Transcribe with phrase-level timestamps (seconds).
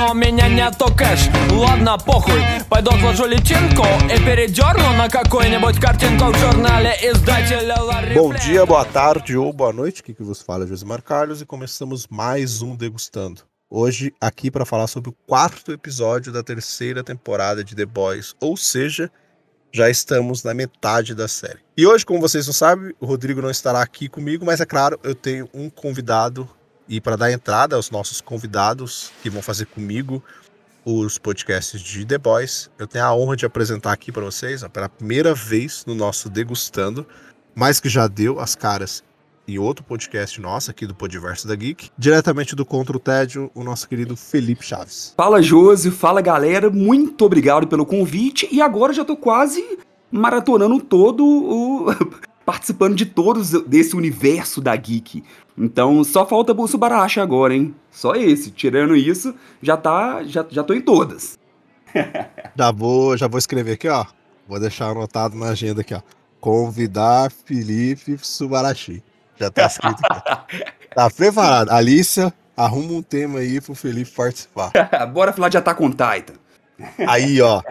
[0.00, 6.32] но у меня нету кэш Ладно, похуй, пойду отложу личинку И передерну на какую-нибудь картинку
[6.32, 10.64] в журнале издателя Ларри Bom dia, boa tarde ou boa noite, aqui que vos fala
[10.64, 13.42] é Josimar Carlos e começamos mais um Degustando.
[13.68, 18.56] Hoje aqui para falar sobre o quarto episódio da terceira temporada de The Boys, ou
[18.56, 19.10] seja,
[19.72, 21.58] já estamos na metade da série.
[21.76, 24.98] E hoje, como vocês não sabem, o Rodrigo não estará aqui comigo, mas é claro,
[25.02, 26.48] eu tenho um convidado
[26.91, 30.21] e para dar entrada aos nossos convidados que vão fazer comigo
[30.83, 34.67] os podcasts de The Boys, eu tenho a honra de apresentar aqui para vocês, ó,
[34.67, 37.07] pela primeira vez no nosso Degustando,
[37.55, 39.01] mas que já deu as caras
[39.47, 43.63] em outro podcast nosso aqui do Podiverso da Geek, diretamente do Contra o Tédio, o
[43.63, 45.13] nosso querido Felipe Chaves.
[45.15, 48.49] Fala Josi, fala galera, muito obrigado pelo convite.
[48.51, 49.79] E agora já tô quase
[50.11, 51.85] maratonando todo o
[52.45, 55.23] participando de todos desse universo da geek.
[55.61, 57.75] Então só falta Bolso Baracha agora, hein?
[57.91, 58.49] Só esse.
[58.49, 61.37] Tirando isso, já tá, já, já tô em todas.
[62.57, 64.03] já vou, já vou escrever aqui, ó.
[64.47, 66.01] Vou deixar anotado na agenda aqui, ó.
[66.39, 69.03] Convidar Felipe Subarashi.
[69.37, 70.63] Já tá escrito aqui.
[70.95, 71.69] tá preparado.
[71.69, 74.71] Alícia, arruma um tema aí pro Felipe participar.
[75.13, 76.33] Bora falar de Attack on Titan.
[77.07, 77.61] Aí, ó.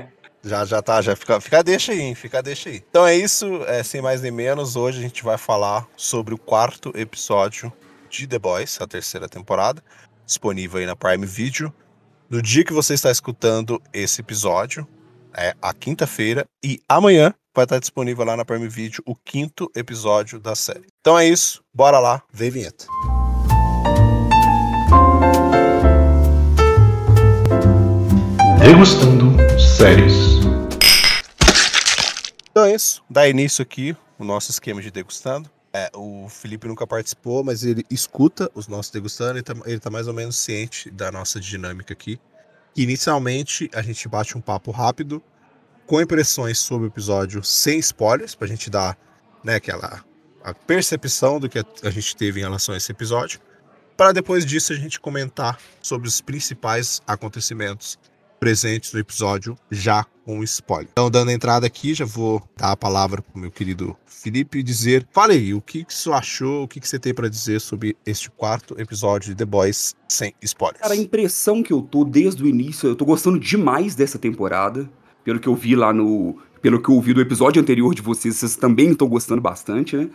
[0.43, 2.83] Já, já tá, já fica, fica deixa aí, fica deixa aí.
[2.89, 6.39] Então é isso, é, sem mais nem menos, hoje a gente vai falar sobre o
[6.39, 7.73] quarto episódio
[8.09, 9.83] de The Boys, a terceira temporada,
[10.25, 11.73] disponível aí na Prime Video.
[12.29, 14.87] No dia que você está escutando esse episódio,
[15.37, 20.39] é a quinta-feira, e amanhã vai estar disponível lá na Prime Video o quinto episódio
[20.41, 20.87] da série.
[21.01, 22.87] Então é isso, bora lá, vem vinheta.
[28.63, 29.25] Degustando
[29.59, 30.13] séries.
[32.51, 35.51] Então é isso, dá início aqui o nosso esquema de degustando.
[35.73, 39.89] É, o Felipe nunca participou, mas ele escuta os nossos degustando e tá, ele tá
[39.89, 42.21] mais ou menos ciente da nossa dinâmica aqui.
[42.77, 45.23] Inicialmente, a gente bate um papo rápido,
[45.87, 48.95] com impressões sobre o episódio sem spoilers, pra gente dar
[49.43, 50.05] né, aquela
[50.45, 53.41] a percepção do que a gente teve em relação a esse episódio,
[53.97, 57.99] para depois disso a gente comentar sobre os principais acontecimentos
[58.41, 60.89] presentes no episódio já com spoiler.
[60.91, 65.07] Então, dando entrada aqui, já vou dar a palavra para o meu querido Felipe dizer,
[65.13, 67.97] fale aí, o que, que você achou, o que, que você tem para dizer sobre
[68.05, 70.81] este quarto episódio de The Boys sem spoilers.
[70.81, 74.91] Cara, a impressão que eu tô desde o início, eu tô gostando demais dessa temporada,
[75.23, 76.39] pelo que eu vi lá no...
[76.63, 80.11] Pelo que eu ouvi do episódio anterior de vocês, vocês também estão gostando bastante, né?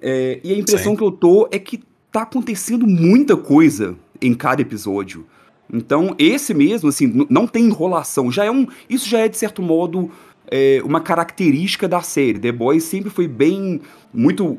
[0.00, 0.96] É, e a impressão Sim.
[0.96, 5.26] que eu tô é que tá acontecendo muita coisa em cada episódio.
[5.72, 8.30] Então, esse mesmo, assim, não tem enrolação.
[8.30, 8.66] Já é um.
[8.88, 10.10] Isso já é, de certo modo,
[10.50, 12.38] é, uma característica da série.
[12.38, 13.80] The Boys sempre foi bem.
[14.12, 14.58] muito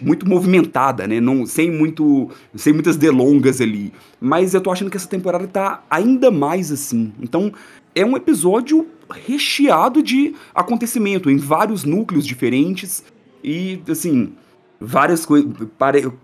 [0.00, 1.20] muito movimentada, né?
[1.20, 3.92] Não, sem, muito, sem muitas delongas ali.
[4.18, 7.12] Mas eu tô achando que essa temporada tá ainda mais assim.
[7.20, 7.52] Então,
[7.94, 13.04] é um episódio recheado de acontecimento em vários núcleos diferentes.
[13.44, 14.32] E, assim,
[14.80, 15.50] várias coisas.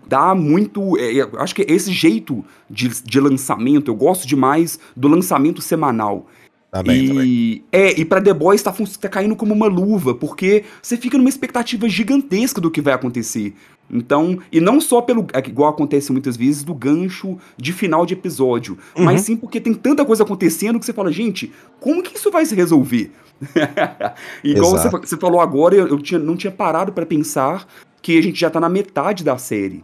[0.07, 0.97] Dá muito.
[0.97, 6.27] É, é acho que esse jeito de, de lançamento, eu gosto demais do lançamento semanal.
[6.73, 7.63] Também, e, também.
[7.71, 11.29] É, e pra The Boys tá, tá caindo como uma luva, porque você fica numa
[11.29, 13.53] expectativa gigantesca do que vai acontecer.
[13.91, 15.27] Então, e não só pelo.
[15.33, 19.03] É igual acontece muitas vezes do gancho de final de episódio, uhum.
[19.03, 22.43] mas sim porque tem tanta coisa acontecendo que você fala, gente, como que isso vai
[22.43, 23.11] se resolver?
[24.43, 27.67] igual você, você, falou agora, eu, eu tinha, não tinha parado para pensar
[28.03, 29.83] que a gente já tá na metade da série.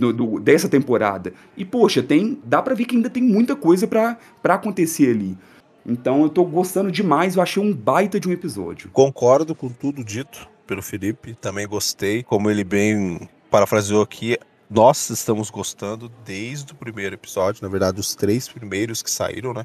[0.00, 1.32] Do, do, dessa temporada.
[1.56, 2.40] E, poxa, tem.
[2.44, 5.38] Dá pra ver que ainda tem muita coisa para acontecer ali.
[5.86, 8.90] Então eu tô gostando demais, eu achei um baita de um episódio.
[8.90, 12.24] Concordo com tudo dito pelo Felipe, também gostei.
[12.24, 14.36] Como ele bem parafraseou aqui,
[14.68, 19.64] nós estamos gostando desde o primeiro episódio, na verdade, os três primeiros que saíram, né?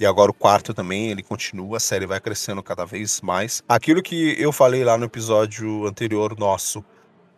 [0.00, 3.62] E agora o quarto também, ele continua, a série vai crescendo cada vez mais.
[3.68, 6.84] Aquilo que eu falei lá no episódio anterior nosso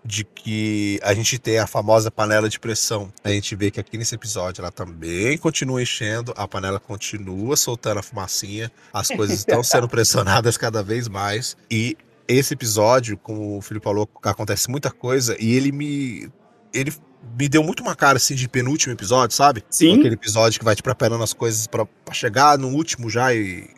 [0.07, 3.13] de que a gente tem a famosa panela de pressão.
[3.25, 7.99] A gente vê que aqui nesse episódio ela também continua enchendo, a panela continua soltando
[7.99, 11.57] a fumacinha, as coisas estão sendo pressionadas cada vez mais.
[11.71, 11.97] E
[12.29, 16.31] esse episódio, como o Felipe falou, acontece muita coisa e ele me.
[16.73, 16.93] Ele
[17.39, 19.65] me deu muito uma cara assim de penúltimo episódio, sabe?
[19.69, 19.99] Sim.
[19.99, 23.69] Aquele episódio que vai te preparando as coisas para chegar no último já e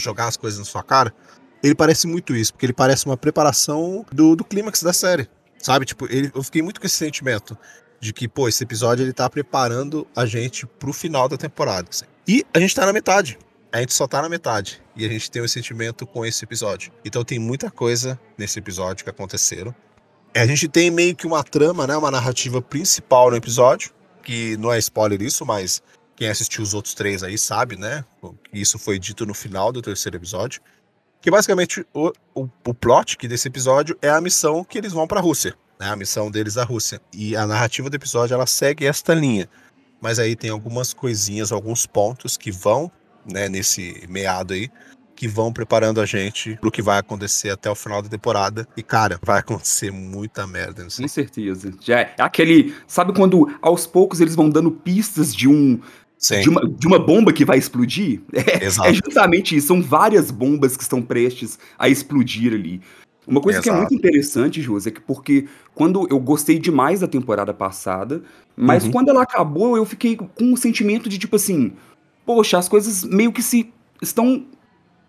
[0.00, 1.14] jogar as coisas na sua cara.
[1.62, 5.28] Ele parece muito isso, porque ele parece uma preparação do, do clímax da série.
[5.58, 5.84] Sabe?
[5.84, 7.56] Tipo, ele, eu fiquei muito com esse sentimento
[8.00, 11.88] de que, pô, esse episódio ele tá preparando a gente pro final da temporada.
[11.90, 12.04] Assim.
[12.26, 13.38] E a gente tá na metade.
[13.72, 14.80] A gente só tá na metade.
[14.96, 16.92] E a gente tem um sentimento com esse episódio.
[17.04, 19.74] Então tem muita coisa nesse episódio que aconteceram.
[20.34, 21.96] A gente tem meio que uma trama, né?
[21.96, 23.90] Uma narrativa principal no episódio.
[24.22, 25.82] Que não é spoiler isso, mas
[26.16, 28.04] Quem assistiu os outros três aí sabe, né?
[28.52, 30.60] Isso foi dito no final do terceiro episódio.
[31.20, 35.06] Que basicamente o, o, o plot que desse episódio é a missão que eles vão
[35.06, 35.54] para a Rússia.
[35.78, 35.88] Né?
[35.88, 37.00] A missão deles à Rússia.
[37.12, 39.48] E a narrativa do episódio ela segue esta linha.
[40.00, 42.90] Mas aí tem algumas coisinhas, alguns pontos que vão
[43.30, 44.70] né, nesse meado aí
[45.18, 48.68] que vão preparando a gente pro que vai acontecer até o final da temporada.
[48.76, 50.84] E, cara, vai acontecer muita merda.
[50.84, 51.74] Com certeza.
[51.80, 52.72] Já é aquele.
[52.86, 55.80] Sabe quando aos poucos eles vão dando pistas de um.
[56.18, 58.20] De uma, de uma, bomba que vai explodir?
[58.34, 59.68] É, é, justamente isso.
[59.68, 62.80] São várias bombas que estão prestes a explodir ali.
[63.26, 63.70] Uma coisa Exato.
[63.70, 68.22] que é muito interessante, José, é que porque quando eu gostei demais da temporada passada,
[68.56, 68.90] mas uhum.
[68.90, 71.72] quando ela acabou, eu fiquei com um sentimento de tipo assim,
[72.24, 74.44] poxa, as coisas meio que se estão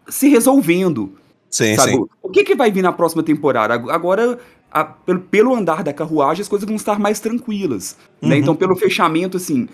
[0.07, 1.13] se resolvendo.
[1.49, 1.93] Sim, sabe?
[1.93, 2.05] sim.
[2.21, 3.73] O que, que vai vir na próxima temporada?
[3.73, 4.37] Agora,
[4.71, 7.95] a, pelo, pelo, andar da carruagem, as coisas vão estar mais tranquilas.
[7.99, 8.07] Né?
[8.21, 8.29] Uhum.
[8.29, 8.37] Né?
[8.37, 9.67] Então, pelo fechamento, assim,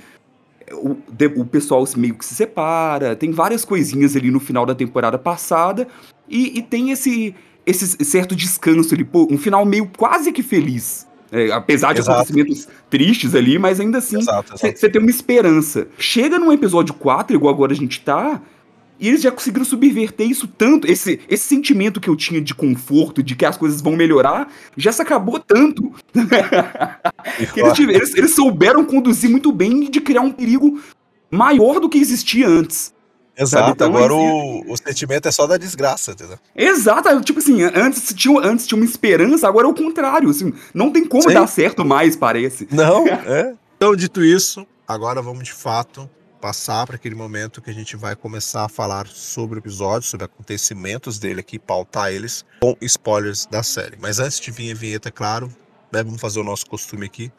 [0.71, 4.75] o, de, o pessoal meio que se separa, tem várias coisinhas ali no final da
[4.75, 5.87] temporada passada,
[6.27, 7.35] e, e tem esse,
[7.65, 11.07] esse certo descanso ali, pô, um final meio quase que feliz.
[11.31, 12.19] É, apesar de exato.
[12.19, 15.87] acontecimentos tristes ali, mas ainda assim, você tem uma esperança.
[15.97, 18.41] Chega num episódio 4, igual agora a gente tá,
[18.99, 23.21] e eles já conseguiram subverter isso tanto, esse, esse sentimento que eu tinha de conforto,
[23.21, 25.93] de que as coisas vão melhorar, já se acabou tanto.
[27.55, 30.79] eles, eles, eles, souberam conduzir muito bem de criar um perigo
[31.29, 32.93] maior do que existia antes.
[33.37, 36.39] Exato, então, agora o, o sentimento é só da desgraça, entendeu?
[36.55, 40.89] Exato, tipo assim, antes tinha, antes tinha uma esperança, agora é o contrário, assim, não
[40.89, 41.33] tem como Sim.
[41.33, 42.65] dar certo mais, parece.
[42.71, 43.53] Não, é.
[43.75, 46.09] Então, dito isso, agora vamos de fato
[46.45, 50.25] passar para aquele momento que a gente vai começar a falar sobre o episódio, sobre
[50.25, 53.97] acontecimentos dele aqui, pautar eles com spoilers da série.
[53.99, 55.47] Mas antes de vir a vinheta, é claro,
[55.91, 57.31] né, vamos fazer o nosso costume aqui.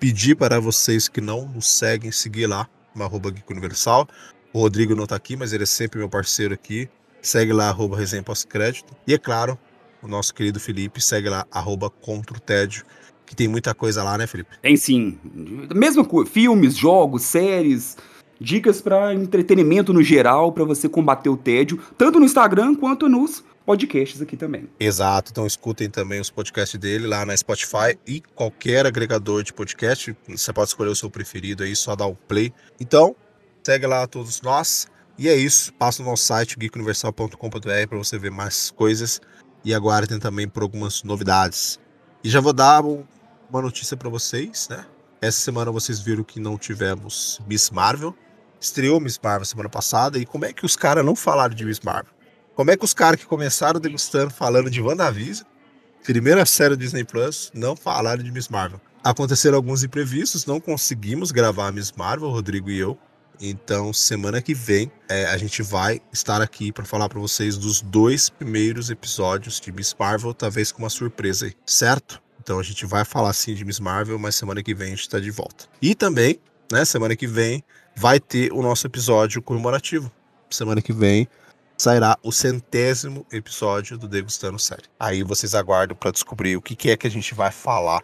[0.00, 4.08] Pedir para vocês que não nos seguem, seguir lá, no arroba Geek Universal.
[4.50, 6.88] O Rodrigo não está aqui, mas ele é sempre meu parceiro aqui.
[7.20, 8.96] Segue lá, arroba resenha pós-crédito.
[9.06, 9.58] E é claro,
[10.02, 12.82] o nosso querido Felipe, segue lá, arroba contra o tédio
[13.26, 14.56] que tem muita coisa lá, né, Felipe?
[14.62, 15.18] Tem sim.
[15.74, 17.94] Mesma coisa, filmes, jogos, séries,
[18.40, 23.44] dicas para entretenimento no geral, para você combater o tédio, tanto no Instagram quanto nos
[23.64, 24.68] podcasts aqui também.
[24.80, 30.16] Exato, então escutem também os podcasts dele lá na Spotify e qualquer agregador de podcast.
[30.26, 32.52] Você pode escolher o seu preferido aí, só dar o um play.
[32.80, 33.14] Então,
[33.62, 34.86] segue lá todos nós.
[35.18, 39.20] E é isso, passa no nosso site geekuniversal.com.br para você ver mais coisas
[39.64, 41.78] e aguardem também por algumas novidades.
[42.22, 44.86] E já vou dar uma notícia para vocês, né?
[45.20, 48.14] Essa semana vocês viram que não tivemos Miss Marvel,
[48.60, 51.80] estreou Miss Marvel semana passada, e como é que os caras não falaram de Miss
[51.80, 52.12] Marvel?
[52.54, 55.46] Como é que os caras que começaram degustando falando de WandaVision,
[56.04, 58.80] primeira série do Disney Plus, não falaram de Miss Marvel?
[59.04, 62.98] Aconteceram alguns imprevistos, não conseguimos gravar Miss Marvel, Rodrigo e eu.
[63.40, 67.80] Então, semana que vem, é, a gente vai estar aqui para falar para vocês dos
[67.80, 72.20] dois primeiros episódios de Miss Marvel, talvez com uma surpresa aí, certo?
[72.40, 75.08] Então a gente vai falar sim de Miss Marvel, mas semana que vem a gente
[75.08, 75.66] tá de volta.
[75.80, 76.40] E também,
[76.72, 77.62] né, semana que vem
[77.98, 80.08] vai ter o nosso episódio comemorativo.
[80.48, 81.26] Semana que vem
[81.76, 84.84] sairá o centésimo episódio do Degustando Série.
[85.00, 88.00] Aí vocês aguardam para descobrir o que, que é que a gente vai falar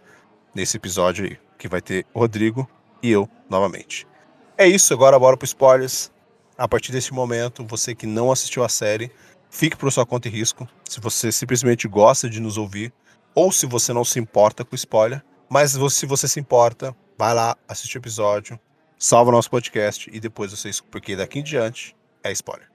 [0.53, 2.69] nesse episódio aí, que vai ter Rodrigo
[3.01, 4.05] e eu novamente.
[4.57, 6.11] É isso, agora bora pro spoilers.
[6.57, 9.09] A partir desse momento, você que não assistiu a série,
[9.49, 10.67] fique por sua conta e risco.
[10.89, 12.91] Se você simplesmente gosta de nos ouvir,
[13.33, 17.55] ou se você não se importa com spoiler, mas se você se importa, vai lá,
[17.65, 18.59] assiste o episódio,
[19.05, 22.67] salva nosso podcast e depois vocês, porque daqui em diante é spoiler.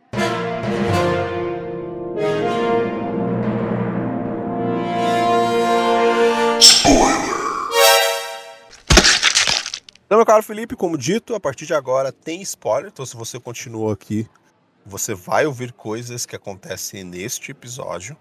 [6.60, 7.34] Spoiler.
[10.06, 13.40] Então, meu caro Felipe, como dito, a partir de agora tem spoiler, então se você
[13.40, 14.28] continua aqui,
[14.86, 18.16] você vai ouvir coisas que acontecem neste episódio.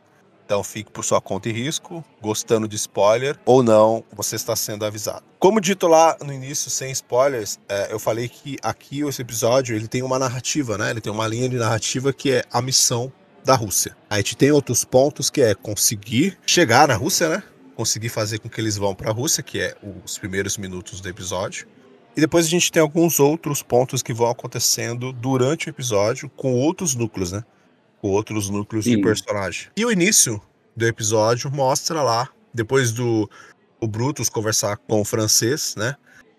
[0.49, 4.83] Então fique por sua conta e risco, gostando de spoiler ou não, você está sendo
[4.83, 5.23] avisado.
[5.37, 9.87] Como dito lá no início, sem spoilers, é, eu falei que aqui esse episódio ele
[9.87, 10.89] tem uma narrativa, né?
[10.89, 13.13] Ele tem uma linha de narrativa que é a missão
[13.45, 13.95] da Rússia.
[14.09, 17.43] A gente tem outros pontos que é conseguir chegar na Rússia, né?
[17.75, 21.07] Conseguir fazer com que eles vão para a Rússia, que é os primeiros minutos do
[21.07, 21.67] episódio.
[22.17, 26.55] E depois a gente tem alguns outros pontos que vão acontecendo durante o episódio com
[26.55, 27.43] outros núcleos, né?
[28.01, 28.97] Com outros núcleos Sim.
[28.97, 29.69] de personagem.
[29.75, 30.41] E o início
[30.75, 33.29] do episódio mostra lá, depois do
[33.81, 35.95] o Brutus conversar com o francês, né?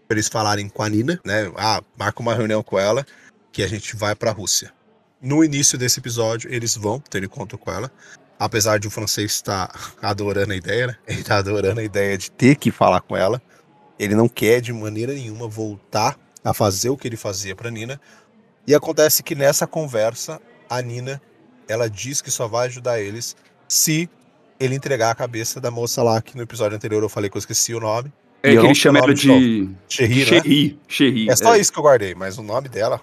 [0.07, 1.51] Pra eles falarem com a Nina, né?
[1.57, 3.07] Ah, marca uma reunião com ela
[3.53, 4.73] que a gente vai pra Rússia.
[5.21, 7.91] No início desse episódio, eles vão ter encontro com ela.
[8.39, 10.97] Apesar de o francês estar adorando a ideia, né?
[11.07, 13.41] Ele tá adorando a ideia de ter que falar com ela.
[13.99, 18.01] Ele não quer de maneira nenhuma voltar a fazer o que ele fazia para Nina.
[18.67, 21.21] E acontece que nessa conversa, a Nina,
[21.71, 23.37] ela diz que só vai ajudar eles
[23.69, 24.09] se
[24.59, 27.39] ele entregar a cabeça da moça lá, que no episódio anterior eu falei que eu
[27.39, 28.13] esqueci o nome.
[28.43, 29.71] É que ele chama ela de.
[29.89, 31.31] Cherry, Cherry, Cherry.
[31.31, 31.61] É só é.
[31.61, 33.01] isso que eu guardei, mas o nome dela.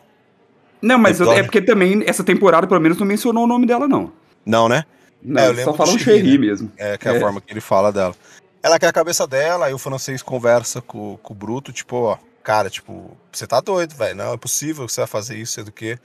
[0.81, 4.11] Não, mas é porque também essa temporada, pelo menos, não mencionou o nome dela, não.
[4.45, 4.83] Não, né?
[5.21, 6.37] Não, é, só falam Cherry, né?
[6.37, 6.71] mesmo.
[6.77, 7.19] É, que é a é.
[7.19, 8.15] forma que ele fala dela.
[8.61, 12.17] Ela quer a cabeça dela, aí o francês conversa com, com o Bruto, tipo, ó,
[12.43, 15.63] cara, tipo, você tá doido, velho, não é possível que você vai fazer isso, sei
[15.63, 15.97] do que.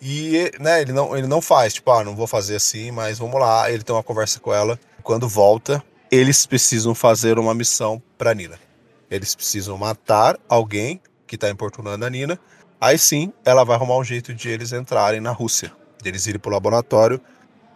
[0.00, 3.40] E, né, ele não, ele não faz, tipo, ah, não vou fazer assim, mas vamos
[3.40, 3.70] lá.
[3.70, 4.78] Ele tem uma conversa com ela.
[5.02, 8.58] Quando volta, eles precisam fazer uma missão pra Nina.
[9.10, 12.38] Eles precisam matar alguém que tá importunando a Nina.
[12.80, 15.72] Aí sim, ela vai arrumar um jeito de eles entrarem na Rússia.
[16.02, 17.20] De eles irem pro laboratório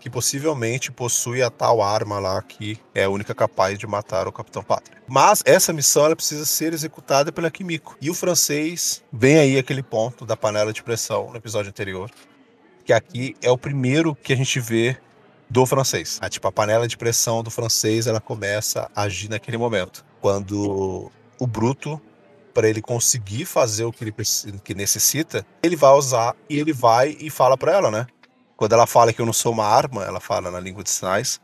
[0.00, 4.33] que possivelmente possui a tal arma lá que é a única capaz de matar o
[4.33, 5.00] Capitão Pátria.
[5.07, 7.97] Mas essa missão ela precisa ser executada pela Kimiko.
[8.00, 12.11] E o francês vem aí aquele ponto da panela de pressão no episódio anterior,
[12.85, 14.97] que aqui é o primeiro que a gente vê
[15.49, 16.19] do francês.
[16.23, 21.11] A, tipo, a panela de pressão do francês ela começa a agir naquele momento, quando
[21.38, 22.00] o bruto
[22.54, 24.14] para ele conseguir fazer o que ele
[24.64, 28.07] que necessita, ele vai usar e ele vai e fala para ela, né?
[28.60, 31.40] Quando ela fala que eu não sou uma arma, ela fala na língua de sinais,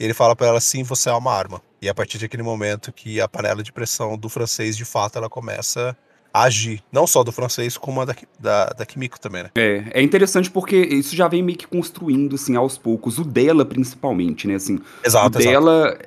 [0.00, 1.60] ele fala para ela sim, você é uma arma.
[1.82, 5.18] E é a partir daquele momento que a panela de pressão do francês, de fato,
[5.18, 5.94] ela começa
[6.32, 6.82] a agir.
[6.90, 9.50] Não só do francês, como a da, da, da Kimiko também, né?
[9.54, 13.18] É, é interessante porque isso já vem meio que construindo, assim, aos poucos.
[13.18, 14.54] O dela, principalmente, né?
[14.54, 15.98] Assim, exato, o dela,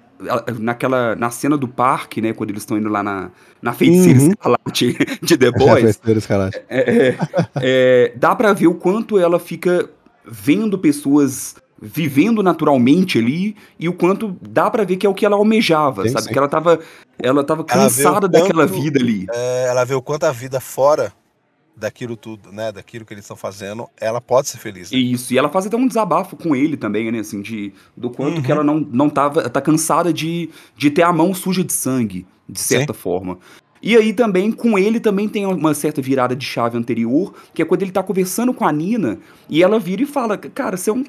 [0.60, 2.34] naquela, na cena do parque, né?
[2.34, 3.30] Quando eles estão indo lá na,
[3.62, 4.30] na feiticeira uhum.
[4.30, 5.78] escarlate de The Boys.
[5.78, 6.62] É, feiticeira escarlate.
[6.68, 7.18] É, é,
[7.58, 9.88] é, dá pra ver o quanto ela fica
[10.30, 15.26] vendo pessoas vivendo naturalmente ali e o quanto dá para ver que é o que
[15.26, 16.26] ela almejava, sabe?
[16.26, 16.32] Sim.
[16.32, 16.80] Que ela tava,
[17.20, 19.28] ela tava cansada ela daquela vida ali.
[19.32, 21.14] É, ela vê o quanto a vida fora
[21.76, 24.92] daquilo tudo, né, daquilo que eles estão fazendo, ela pode ser feliz.
[24.92, 24.98] Né?
[24.98, 28.38] Isso, e ela faz até um desabafo com ele também, né, assim, de do quanto
[28.38, 28.42] uhum.
[28.42, 32.26] que ela não, não tava, tá cansada de, de ter a mão suja de sangue,
[32.50, 33.00] de certa Sim.
[33.00, 33.38] forma.
[33.82, 37.66] E aí também, com ele também tem uma certa virada de chave anterior, que é
[37.66, 39.20] quando ele tá conversando com a Nina
[39.50, 41.04] e ela vira e fala: Cara, você é um.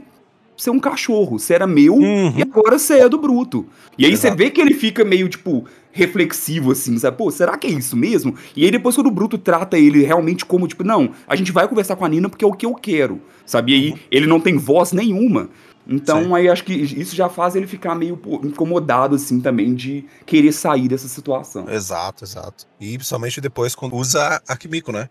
[0.56, 2.34] Você é um cachorro, você era meu uhum.
[2.36, 3.64] e agora você é do bruto.
[3.96, 4.34] E aí Exato.
[4.34, 7.16] você vê que ele fica meio, tipo, reflexivo, assim, sabe?
[7.16, 8.34] Pô, será que é isso mesmo?
[8.56, 11.66] E aí depois quando o Bruto trata ele realmente como, tipo, não, a gente vai
[11.66, 13.72] conversar com a Nina porque é o que eu quero, sabe?
[13.72, 13.98] E aí uhum.
[14.10, 15.48] ele não tem voz nenhuma.
[15.88, 16.34] Então Sim.
[16.34, 20.86] aí acho que isso já faz ele ficar meio incomodado assim também de querer sair
[20.86, 21.68] dessa situação.
[21.68, 22.66] Exato, exato.
[22.78, 25.08] E principalmente depois quando usa a Kimiko, né?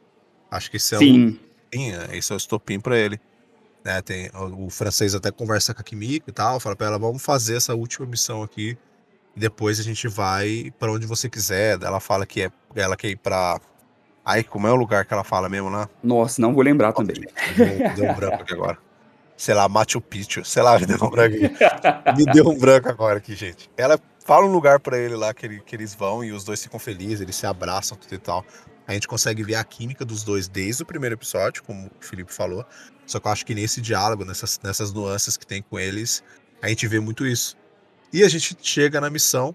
[0.51, 1.39] Acho que isso é Sim.
[1.39, 1.47] um
[2.13, 3.19] esse é o estopim para ele.
[3.83, 7.23] Né, tem, o francês até conversa com a Kimiko e tal, fala para ela, vamos
[7.23, 8.77] fazer essa última missão aqui
[9.35, 11.81] e depois a gente vai para onde você quiser.
[11.81, 13.59] Ela fala que é ela quer ir para
[14.23, 15.89] Ai, como é o lugar que ela fala mesmo lá?
[16.03, 17.15] Nossa, não vou lembrar também.
[17.55, 18.86] Deu, deu um branco aqui agora
[19.37, 22.17] sei lá, Machu Picchu, sei lá, me deu um branco aqui.
[22.17, 23.69] me deu um branco agora aqui, gente.
[23.77, 26.61] Ela fala um lugar para ele lá que, ele, que eles vão e os dois
[26.61, 28.43] ficam felizes, eles se abraçam, tudo e tal.
[28.87, 32.33] A gente consegue ver a química dos dois desde o primeiro episódio, como o Felipe
[32.33, 32.65] falou.
[33.05, 36.23] Só que eu acho que nesse diálogo, nessas, nessas nuances que tem com eles,
[36.61, 37.55] a gente vê muito isso.
[38.11, 39.53] E a gente chega na missão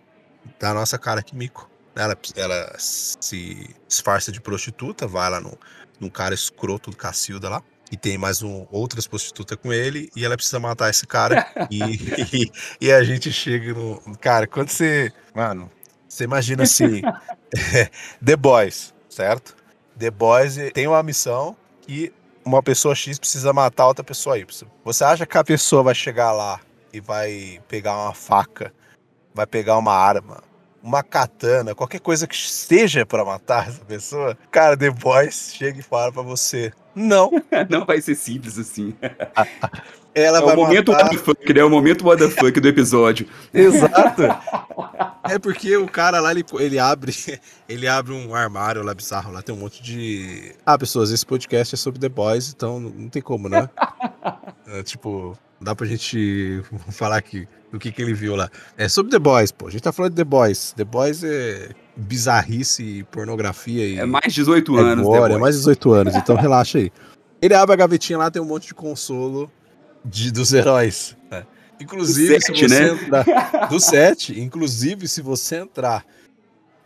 [0.60, 1.70] da nossa cara Kimiko.
[1.94, 5.58] Ela, ela se disfarça de prostituta, vai lá no,
[5.98, 7.62] num cara escroto do Cacilda lá
[7.92, 11.46] e tem mais um, outras prostitutas com ele, e ela precisa matar esse cara.
[11.70, 11.78] e,
[12.32, 14.00] e, e, a gente chega no.
[14.18, 15.12] Cara, quando você.
[15.34, 15.70] Mano,
[16.08, 17.02] você imagina assim:
[18.24, 19.54] The Boys, certo?
[19.98, 22.10] The Boys tem uma missão que
[22.42, 24.68] uma pessoa X precisa matar outra pessoa Y.
[24.84, 26.60] Você acha que a pessoa vai chegar lá
[26.94, 28.72] e vai pegar uma faca,
[29.34, 30.42] vai pegar uma arma,
[30.82, 34.36] uma katana, qualquer coisa que seja para matar essa pessoa?
[34.50, 37.30] Cara, The Boys chega e fala para você: não.
[37.70, 38.94] não vai ser simples assim.
[40.14, 41.10] Ela é vai o momento matar...
[41.10, 41.18] Né?
[41.56, 43.26] É o momento WTF do episódio.
[43.52, 44.22] Exato.
[45.24, 47.14] É porque o cara lá, ele, ele abre
[47.68, 50.54] ele abre um armário lá bizarro, lá tem um monte de...
[50.66, 53.68] Ah, pessoas, esse podcast é sobre The Boys, então não tem como, né?
[54.68, 58.50] é, tipo, dá pra gente falar aqui do que, que ele viu lá.
[58.76, 59.68] É sobre The Boys, pô.
[59.68, 60.74] A gente tá falando de The Boys.
[60.76, 63.98] The Boys é bizarrice e pornografia e.
[63.98, 66.92] É mais 18 anos, agora, É mais 18 anos, então relaxa aí.
[67.40, 69.50] Ele abre a gavetinha lá, tem um monte de consolo
[70.04, 71.16] de, dos heróis.
[71.30, 71.44] É.
[71.80, 72.88] Inclusive, set, se você né?
[72.90, 73.24] entrar.
[73.68, 76.04] Do 7, inclusive, se você entrar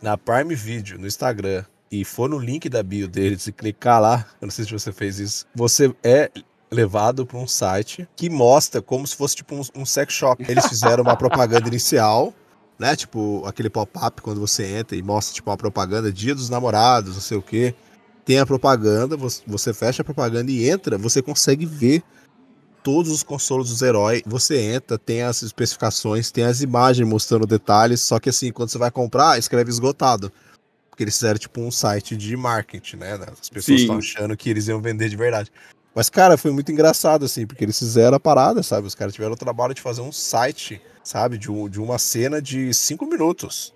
[0.01, 4.25] na Prime Video, no Instagram, e for no link da bio deles e clicar lá,
[4.41, 6.29] eu não sei se você fez isso, você é
[6.69, 10.43] levado para um site que mostra como se fosse tipo um, um sex shop.
[10.49, 12.33] Eles fizeram uma propaganda inicial
[12.77, 12.95] né?
[12.95, 17.21] Tipo, aquele pop-up quando você entra e mostra, tipo, uma propaganda Dia dos Namorados, não
[17.21, 17.73] sei o quê.
[18.25, 22.03] tem a propaganda, você fecha a propaganda e entra, você consegue ver
[22.87, 24.21] todos os consoles dos heróis.
[24.25, 28.77] Você entra, tem as especificações, tem as imagens mostrando detalhes, só que assim, quando você
[28.77, 30.31] vai comprar, escreve esgotado.
[30.89, 33.19] Porque eles fizeram tipo um site de marketing, né?
[33.41, 35.51] As pessoas estão achando que eles iam vender de verdade.
[35.93, 38.87] Mas, cara, foi muito engraçado, assim, porque eles fizeram a parada, sabe?
[38.87, 41.37] Os caras tiveram o trabalho de fazer um site, sabe?
[41.37, 43.73] De, um, de uma cena de cinco minutos.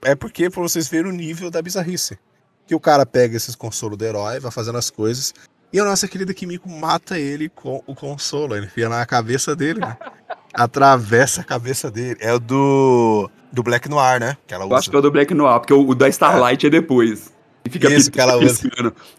[0.00, 2.18] É porque, pra vocês verem o nível da bizarrice
[2.66, 5.34] que o cara pega esses consolos do herói, vai fazendo as coisas,
[5.74, 8.54] e a nossa querida Kimiko mata ele com o consolo.
[8.54, 9.96] Ele enfia na cabeça dele, né?
[10.54, 12.16] Atravessa a cabeça dele.
[12.20, 14.36] É o do, do Black Noir, né?
[14.46, 14.72] Que ela usa.
[14.72, 16.70] Eu acho que é o do Black Noir, porque o, o da Starlight é, é
[16.70, 17.32] depois.
[17.64, 18.70] E fica Isso que ela usa.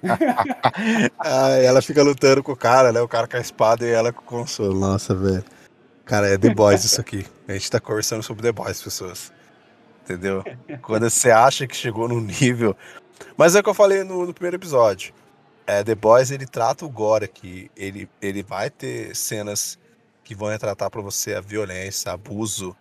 [1.20, 3.02] ah, ela fica lutando com o cara, né?
[3.02, 4.80] O cara com a espada e ela com o consolo.
[4.80, 5.44] Nossa, velho.
[6.06, 7.26] Cara, é The Boys isso aqui.
[7.50, 9.30] A gente tá conversando sobre The Boys, pessoas.
[10.06, 10.42] Entendeu?
[10.82, 12.78] Quando você acha que chegou num nível
[13.38, 15.14] mas é o que eu falei no, no, primeiro episódio.
[15.68, 17.72] É, The Boys ele trata o gore aqui.
[17.76, 19.80] Ele, ele vai ter cenas
[20.24, 22.76] que vão retratar para você a violência, abuso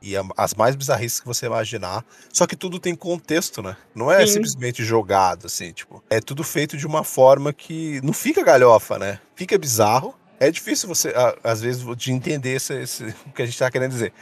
[0.00, 2.04] e a, as mais bizarrices que você imaginar.
[2.32, 3.76] Só que tudo tem contexto, né?
[3.94, 4.34] Não é Sim.
[4.34, 6.02] simplesmente jogado, assim, tipo.
[6.08, 9.20] É tudo feito de uma forma que não fica galhofa, né?
[9.34, 10.14] Fica bizarro.
[10.40, 13.90] É difícil você, às vezes, de entender esse, esse, o que a gente tá querendo
[13.90, 14.12] dizer.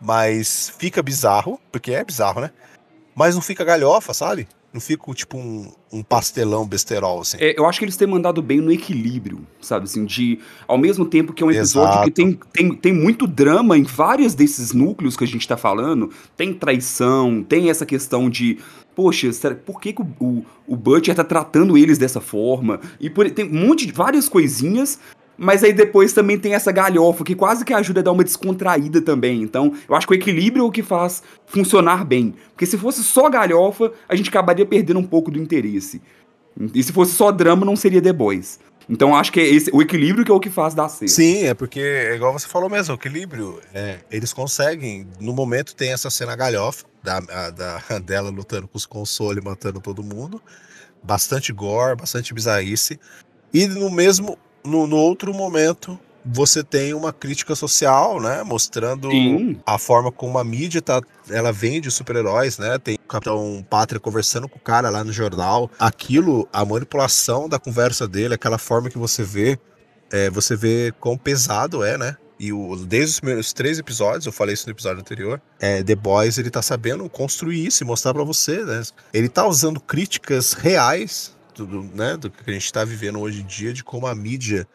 [0.00, 2.50] Mas fica bizarro, porque é bizarro, né?
[3.14, 4.48] Mas não fica galhofa, sabe?
[4.72, 7.36] Não fica tipo um, um pastelão besterol, assim.
[7.38, 9.84] É, eu acho que eles têm mandado bem no equilíbrio, sabe?
[9.84, 10.38] Assim, de.
[10.66, 12.04] Ao mesmo tempo que é um episódio Exato.
[12.04, 16.10] que tem, tem, tem muito drama em vários desses núcleos que a gente tá falando.
[16.36, 18.58] Tem traição, tem essa questão de.
[18.94, 19.30] Poxa,
[19.66, 22.80] por que, que o, o, o Butcher tá tratando eles dessa forma?
[22.98, 24.98] E por, tem um monte de várias coisinhas
[25.42, 29.02] mas aí depois também tem essa galhofa que quase que ajuda a dar uma descontraída
[29.02, 29.42] também.
[29.42, 32.32] Então, eu acho que o equilíbrio é o que faz funcionar bem.
[32.50, 36.00] Porque se fosse só galhofa, a gente acabaria perdendo um pouco do interesse.
[36.72, 38.60] E se fosse só drama, não seria The Boys.
[38.88, 41.10] Então acho que é esse, o equilíbrio que é o que faz dar certo.
[41.10, 43.60] Sim, é porque, é igual você falou mesmo, o equilíbrio.
[43.74, 45.08] É, eles conseguem.
[45.18, 49.80] No momento tem essa cena galhofa da, a, da, dela lutando com os consoles, matando
[49.80, 50.40] todo mundo.
[51.02, 53.00] Bastante gore, bastante bizarrice.
[53.52, 58.42] E no mesmo no, no outro momento, você tem uma crítica social, né?
[58.42, 59.60] Mostrando Sim.
[59.66, 62.78] a forma como a mídia tá, ela vende super-heróis, né?
[62.78, 65.70] Tem o Capitão Pátria conversando com o cara lá no jornal.
[65.78, 69.58] Aquilo, a manipulação da conversa dele, aquela forma que você vê,
[70.10, 72.16] é, você vê quão pesado é, né?
[72.38, 75.94] E o, desde os primeiros três episódios, eu falei isso no episódio anterior, é, The
[75.94, 78.82] Boys ele tá sabendo construir isso e mostrar para você, né?
[79.12, 83.46] Ele tá usando críticas reais do, né, do que a gente está vivendo hoje em
[83.46, 84.66] dia, de como a mídia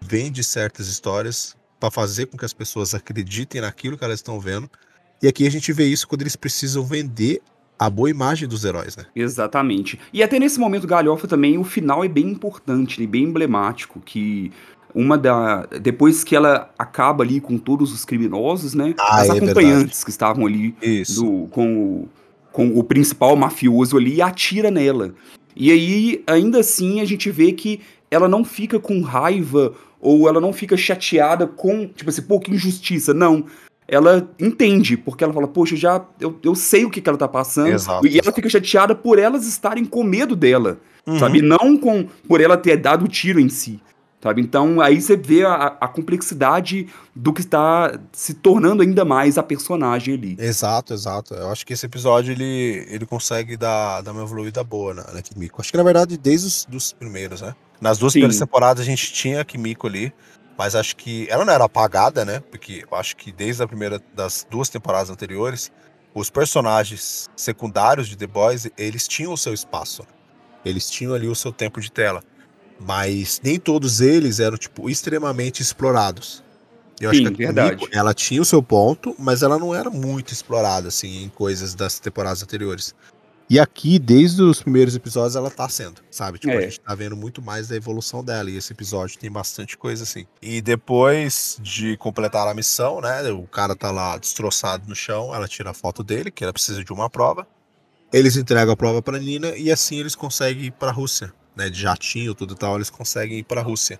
[0.00, 4.70] vende certas histórias para fazer com que as pessoas acreditem naquilo que elas estão vendo.
[5.22, 7.40] E aqui a gente vê isso quando eles precisam vender
[7.78, 9.04] a boa imagem dos heróis, né?
[9.14, 9.98] Exatamente.
[10.12, 14.50] E até nesse momento galhofa também, o final é bem importante, né, bem emblemático, que
[14.94, 18.94] uma da depois que ela acaba ali com todos os criminosos, né?
[18.98, 20.04] Ah, as é acompanhantes verdade.
[20.04, 20.74] que estavam ali
[21.14, 22.08] do, com o
[22.56, 25.14] com o principal mafioso ali e atira nela.
[25.56, 30.40] E aí, ainda assim, a gente vê que ela não fica com raiva ou ela
[30.40, 33.14] não fica chateada com, tipo assim, pô, que injustiça.
[33.14, 33.46] Não.
[33.88, 37.28] Ela entende, porque ela fala, poxa, já eu, eu sei o que, que ela tá
[37.28, 37.68] passando.
[37.68, 38.06] Exato.
[38.06, 40.78] E ela fica chateada por elas estarem com medo dela.
[41.06, 41.18] Uhum.
[41.18, 41.40] Sabe?
[41.40, 43.80] Não com por ela ter dado o tiro em si.
[44.26, 44.42] Sabe?
[44.42, 49.42] Então aí você vê a, a complexidade do que está se tornando ainda mais a
[49.42, 50.36] personagem ali.
[50.40, 51.32] Exato, exato.
[51.32, 55.22] Eu acho que esse episódio ele, ele consegue dar, dar uma evoluída boa na, na
[55.22, 55.60] Kimiko.
[55.60, 57.54] Acho que na verdade desde os dos primeiros, né?
[57.80, 58.18] Nas duas Sim.
[58.18, 60.12] primeiras temporadas a gente tinha a Kimiko ali,
[60.58, 62.40] mas acho que ela não era apagada, né?
[62.50, 65.70] Porque eu acho que desde a primeira das duas temporadas anteriores,
[66.12, 70.04] os personagens secundários de The Boys, eles tinham o seu espaço.
[70.64, 72.24] Eles tinham ali o seu tempo de tela.
[72.78, 76.44] Mas nem todos eles eram, tipo, extremamente explorados.
[77.00, 77.88] Eu Sim, acho que a verdade.
[77.92, 81.98] ela tinha o seu ponto, mas ela não era muito explorada, assim, em coisas das
[81.98, 82.94] temporadas anteriores.
[83.48, 86.38] E aqui, desde os primeiros episódios, ela tá sendo, sabe?
[86.38, 86.56] Tipo, é.
[86.56, 88.50] a gente tá vendo muito mais da evolução dela.
[88.50, 90.26] E esse episódio tem bastante coisa assim.
[90.42, 93.30] E depois de completar a missão, né?
[93.30, 96.82] O cara tá lá destroçado no chão, ela tira a foto dele, que ela precisa
[96.82, 97.46] de uma prova.
[98.12, 101.80] Eles entregam a prova pra Nina e assim eles conseguem ir pra Rússia né, de
[101.80, 103.98] jatinho tudo e tal, eles conseguem ir para a Rússia.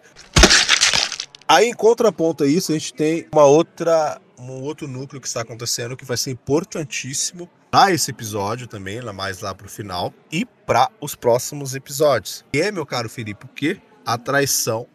[1.49, 5.41] Aí, em contraponto a isso, a gente tem uma outra, um outro núcleo que está
[5.41, 10.13] acontecendo que vai ser importantíssimo para esse episódio também, lá mais lá para o final,
[10.31, 12.45] e para os próximos episódios.
[12.53, 13.81] E é, meu caro Felipe, o que?
[14.05, 14.87] A traição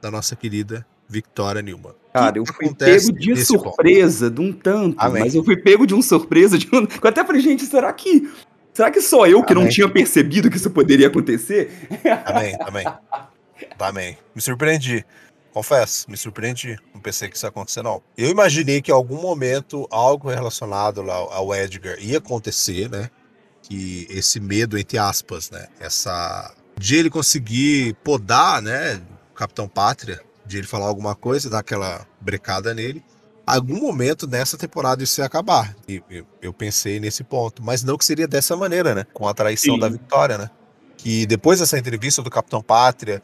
[0.00, 1.94] da nossa querida Victoria Newman.
[2.12, 4.34] Cara, eu fui pego de surpresa ponto?
[4.34, 5.22] de um tanto, Amém.
[5.22, 6.86] mas eu fui pego de um surpresa de um.
[7.02, 8.28] Eu até falei, gente, será que
[8.80, 11.70] Será que só eu que não tinha percebido que isso poderia acontecer?
[12.24, 12.86] Também, também.
[13.76, 14.18] Também.
[14.34, 15.04] Me surpreendi.
[15.52, 16.78] Confesso, me surpreendi.
[16.94, 18.02] Não pensei que isso ia acontecer, não.
[18.16, 23.10] Eu imaginei que em algum momento algo relacionado ao Edgar ia acontecer, né?
[23.60, 25.66] Que esse medo, entre aspas, né?
[25.78, 26.54] Essa.
[26.78, 28.98] De ele conseguir podar, né?
[29.30, 33.04] O Capitão Pátria, de ele falar alguma coisa, dar aquela brecada nele.
[33.50, 35.74] Algum momento nessa temporada isso ia acabar.
[35.88, 37.62] E eu, eu pensei nesse ponto.
[37.62, 39.06] Mas não que seria dessa maneira, né?
[39.12, 39.80] Com a traição Sim.
[39.80, 40.50] da vitória, né?
[40.96, 43.22] Que depois dessa entrevista do Capitão Pátria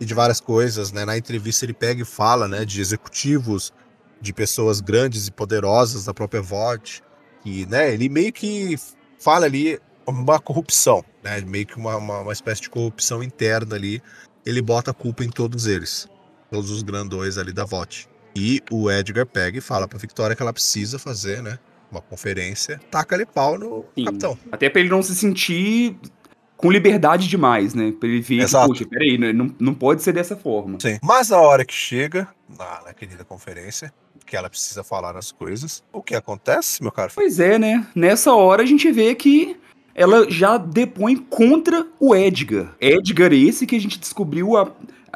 [0.00, 1.04] e de várias coisas, né?
[1.04, 3.72] Na entrevista ele pega e fala, né, de executivos,
[4.20, 7.02] de pessoas grandes e poderosas da própria VOD,
[7.44, 8.76] e, né, ele meio que
[9.18, 14.02] fala ali uma corrupção, né, meio que uma, uma, uma espécie de corrupção interna ali,
[14.44, 16.08] ele bota a culpa em todos eles,
[16.50, 18.08] todos os grandões ali da VOD.
[18.38, 21.58] E o Edgar pega e fala pra Victoria que ela precisa fazer, né,
[21.90, 24.04] uma conferência, taca ali pau no Sim.
[24.04, 24.38] capitão.
[24.52, 25.96] Até pra ele não se sentir
[26.56, 27.92] com liberdade demais, né?
[27.98, 28.68] Pra ele ver Exato.
[28.68, 29.32] poxa, peraí, né?
[29.32, 30.78] não, não pode ser dessa forma.
[30.80, 30.98] Sim.
[31.02, 33.92] Mas na hora que chega, na, na querida conferência,
[34.24, 37.10] que ela precisa falar as coisas, o que acontece, meu caro?
[37.14, 37.86] Pois é, né?
[37.94, 39.56] Nessa hora a gente vê que
[39.94, 42.76] ela já depõe contra o Edgar.
[42.80, 44.70] Edgar esse que a gente descobriu a,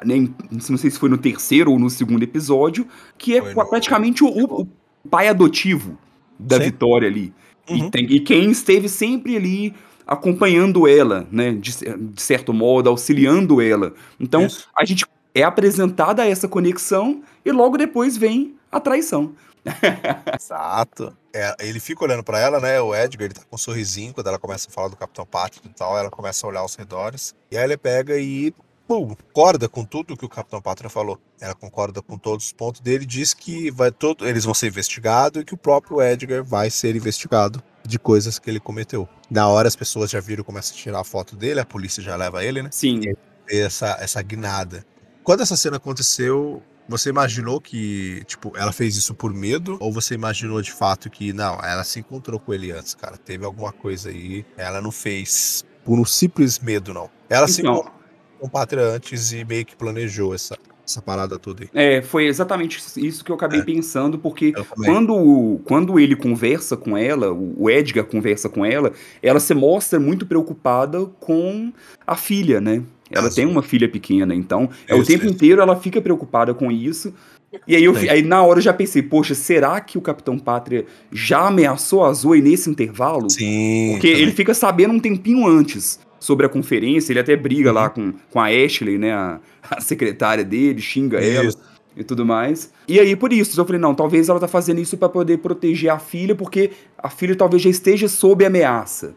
[0.04, 2.86] nem, não sei se foi no terceiro ou no segundo episódio,
[3.18, 3.68] que é no...
[3.68, 4.68] praticamente o, o,
[5.10, 5.98] pai adotivo
[6.38, 6.64] da Sim.
[6.64, 7.32] Vitória ali.
[7.68, 7.76] Uhum.
[7.76, 9.74] E, tem, e quem esteve sempre ali
[10.06, 13.94] acompanhando ela, né, de, de certo modo, auxiliando ela.
[14.18, 14.68] Então, Isso.
[14.76, 19.34] a gente é apresentada a essa conexão e logo depois vem a traição.
[20.38, 21.16] Exato.
[21.32, 22.80] É, ele fica olhando para ela, né?
[22.80, 25.62] O Edgar, ele tá com um sorrisinho quando ela começa a falar do Capitão Pátria
[25.64, 25.96] e tal.
[25.96, 27.34] Ela começa a olhar aos redores.
[27.50, 28.52] E aí ele pega e
[28.86, 31.18] pum, concorda com tudo que o Capitão Pátria falou.
[31.40, 35.42] Ela concorda com todos os pontos dele, diz que vai todo, eles vão ser investigados
[35.42, 39.08] e que o próprio Edgar vai ser investigado de coisas que ele cometeu.
[39.30, 42.16] Na hora as pessoas já viram, começam a tirar a foto dele, a polícia já
[42.16, 42.68] leva ele, né?
[42.72, 43.00] Sim.
[43.50, 44.84] E essa, essa guinada.
[45.24, 49.76] Quando essa cena aconteceu, você imaginou que, tipo, ela fez isso por medo?
[49.80, 53.16] Ou você imaginou de fato que, não, ela se encontrou com ele antes, cara?
[53.16, 54.44] Teve alguma coisa aí.
[54.56, 57.10] Ela não fez por um simples medo, não.
[57.28, 58.01] Ela então, se encontrou
[58.42, 61.70] com o Pátria antes e meio que planejou essa, essa parada toda aí.
[61.72, 63.64] É, foi exatamente isso que eu acabei é.
[63.64, 64.52] pensando, porque
[64.84, 70.26] quando, quando ele conversa com ela, o Edgar conversa com ela, ela se mostra muito
[70.26, 71.72] preocupada com
[72.04, 72.82] a filha, né?
[73.10, 77.14] Ela tem uma filha pequena, então é, o tempo inteiro ela fica preocupada com isso.
[77.68, 80.86] E aí, eu, aí na hora eu já pensei, poxa, será que o Capitão Pátria
[81.12, 83.28] já ameaçou a Zoe nesse intervalo?
[83.28, 83.90] Sim.
[83.92, 84.22] Porque também.
[84.22, 87.74] ele fica sabendo um tempinho antes sobre a conferência, ele até briga uhum.
[87.74, 91.36] lá com, com a Ashley, né, a, a secretária dele, xinga isso.
[91.36, 92.72] ela e tudo mais.
[92.86, 95.90] E aí, por isso, eu falei, não, talvez ela tá fazendo isso para poder proteger
[95.90, 99.16] a filha, porque a filha talvez já esteja sob ameaça,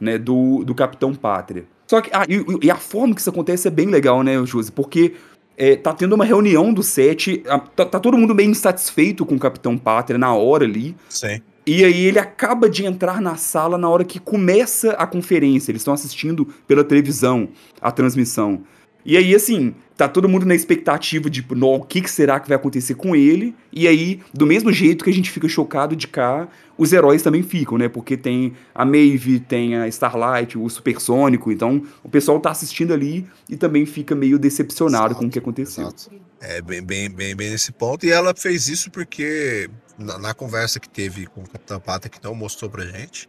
[0.00, 1.64] né, do, do Capitão Pátria.
[1.86, 4.72] Só que, ah, e, e a forma que isso acontece é bem legal, né, Josi,
[4.72, 5.14] porque
[5.56, 7.38] é, tá tendo uma reunião do set,
[7.76, 10.96] tá, tá, todo mundo meio insatisfeito com o Capitão Pátria na hora ali.
[11.08, 11.40] Sim.
[11.64, 15.70] E aí ele acaba de entrar na sala na hora que começa a conferência.
[15.70, 17.48] Eles estão assistindo pela televisão
[17.80, 18.62] a transmissão.
[19.04, 22.48] E aí, assim, tá todo mundo na expectativa de, tipo, o que, que será que
[22.48, 23.54] vai acontecer com ele?
[23.72, 27.42] E aí, do mesmo jeito que a gente fica chocado de cá, os heróis também
[27.42, 27.88] ficam, né?
[27.88, 31.52] Porque tem a Maeve, tem a Starlight, o Supersônico.
[31.52, 35.38] Então, o pessoal tá assistindo ali e também fica meio decepcionado exato, com o que
[35.38, 35.84] aconteceu.
[35.84, 36.10] Exato.
[36.40, 38.04] É, bem, bem, bem, bem nesse ponto.
[38.04, 42.18] E ela fez isso porque, na, na conversa que teve com o Capitão Pata, que
[42.22, 43.28] não mostrou pra gente,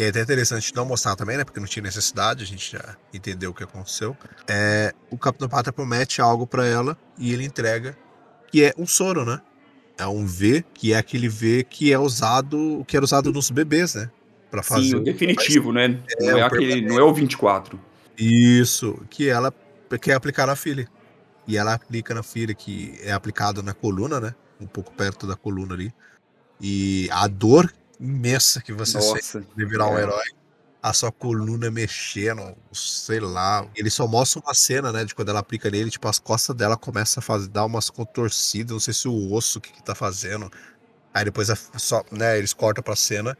[0.00, 1.44] e é até interessante não mostrar também, né?
[1.44, 4.16] Porque não tinha necessidade, a gente já entendeu o que aconteceu.
[4.48, 7.94] É, o Capitão Pátria promete algo para ela e ele entrega,
[8.50, 9.42] que é um soro, né?
[9.98, 13.94] É um V, que é aquele V que é usado, que era usado nos bebês,
[13.94, 14.10] né?
[14.50, 14.88] Para fazer.
[14.88, 16.00] Sim, o definitivo, né?
[16.18, 17.78] É, não, é aquele, não é o 24.
[18.16, 19.52] Isso, que ela
[20.00, 20.88] quer aplicar na filha.
[21.46, 24.34] E ela aplica na filha, que é aplicado na coluna, né?
[24.58, 25.92] Um pouco perto da coluna ali.
[26.58, 30.02] E a dor imensa que você Nossa, sente de virar um é.
[30.02, 30.24] herói.
[30.82, 33.68] A sua coluna mexendo, sei lá.
[33.76, 35.04] Ele só mostra uma cena, né?
[35.04, 38.72] De quando ela aplica nele, tipo, as costas dela começam a fazer, dar umas contorcidas,
[38.72, 40.50] não sei se o osso que, que tá fazendo.
[41.12, 43.36] Aí depois, a, só, né, eles cortam pra cena.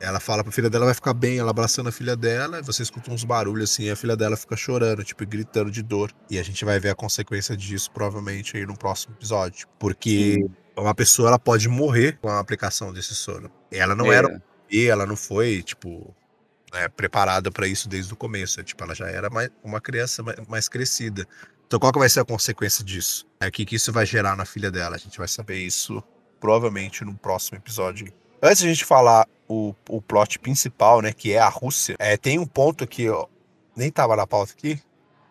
[0.00, 2.82] Ela fala pra filha dela vai ficar bem, ela abraçando a filha dela, e você
[2.82, 6.10] escuta uns barulhos assim, e a filha dela fica chorando, tipo, gritando de dor.
[6.28, 9.68] E a gente vai ver a consequência disso provavelmente aí no próximo episódio.
[9.78, 13.50] Porque Sim uma pessoa ela pode morrer com a aplicação desse soro.
[13.70, 14.16] Ela não é.
[14.16, 16.14] era e ela não foi tipo
[16.72, 18.62] né, preparada para isso desde o começo.
[18.62, 21.26] Tipo, ela já era mais, uma criança mais, mais, crescida.
[21.66, 23.26] Então, qual que vai ser a consequência disso?
[23.40, 24.96] É o que, que isso vai gerar na filha dela.
[24.96, 26.02] A gente vai saber isso
[26.40, 28.12] provavelmente no próximo episódio.
[28.42, 32.16] Antes de a gente falar o, o plot principal, né, que é a Rússia, é,
[32.16, 33.26] tem um ponto que ó,
[33.76, 34.80] nem tava na pauta aqui,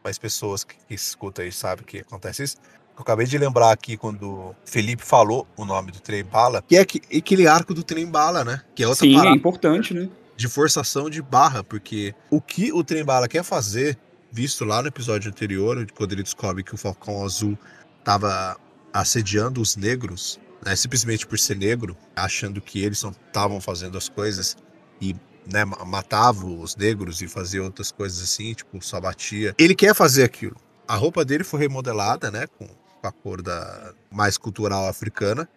[0.04, 2.58] mas pessoas que, que escutam aí sabem que acontece isso.
[3.00, 6.76] Eu acabei de lembrar aqui quando o Felipe falou o nome do trem bala, que
[6.76, 8.62] é aquele arco do trem bala, né?
[8.76, 10.10] Que é outra Sim, é importante, né?
[10.36, 13.98] De forçação de barra, porque o que o trem bala quer fazer,
[14.30, 17.58] visto lá no episódio anterior, quando ele descobre que o Falcão Azul
[18.00, 18.58] estava
[18.92, 24.58] assediando os negros, né, simplesmente por ser negro, achando que eles estavam fazendo as coisas
[25.00, 25.16] e
[25.50, 29.56] né, matava os negros e fazia outras coisas assim, tipo, só batia.
[29.58, 30.58] Ele quer fazer aquilo.
[30.86, 32.68] A roupa dele foi remodelada, né, com
[33.00, 35.48] com a cor da mais cultural africana.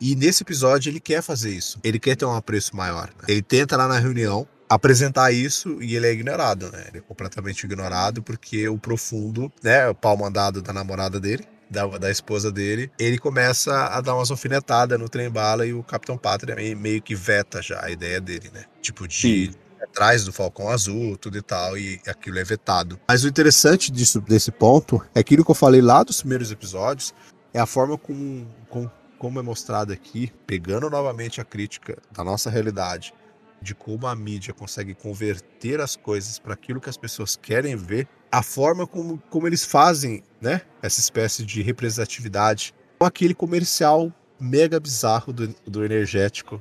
[0.00, 1.78] E nesse episódio ele quer fazer isso.
[1.82, 3.08] Ele quer ter um apreço maior.
[3.08, 3.24] Né?
[3.28, 6.86] Ele tenta lá na reunião apresentar isso e ele é ignorado, né?
[6.88, 11.86] Ele é completamente ignorado porque o profundo, né, o pau mandado da namorada dele, da,
[11.86, 16.16] da esposa dele, ele começa a dar umas alfinetadas no trem bala e o Capitão
[16.16, 18.64] Pátria meio, que veta já a ideia dele, né?
[18.80, 22.98] Tipo de Sim atrás do Falcão Azul, tudo e tal, e aquilo é vetado.
[23.06, 27.14] Mas o interessante disso, desse ponto, é aquilo que eu falei lá dos primeiros episódios,
[27.52, 32.50] é a forma como, como, como é mostrado aqui, pegando novamente a crítica da nossa
[32.50, 33.14] realidade,
[33.62, 38.06] de como a mídia consegue converter as coisas para aquilo que as pessoas querem ver,
[38.30, 44.78] a forma como, como eles fazem, né, essa espécie de representatividade com aquele comercial mega
[44.80, 46.60] bizarro do, do energético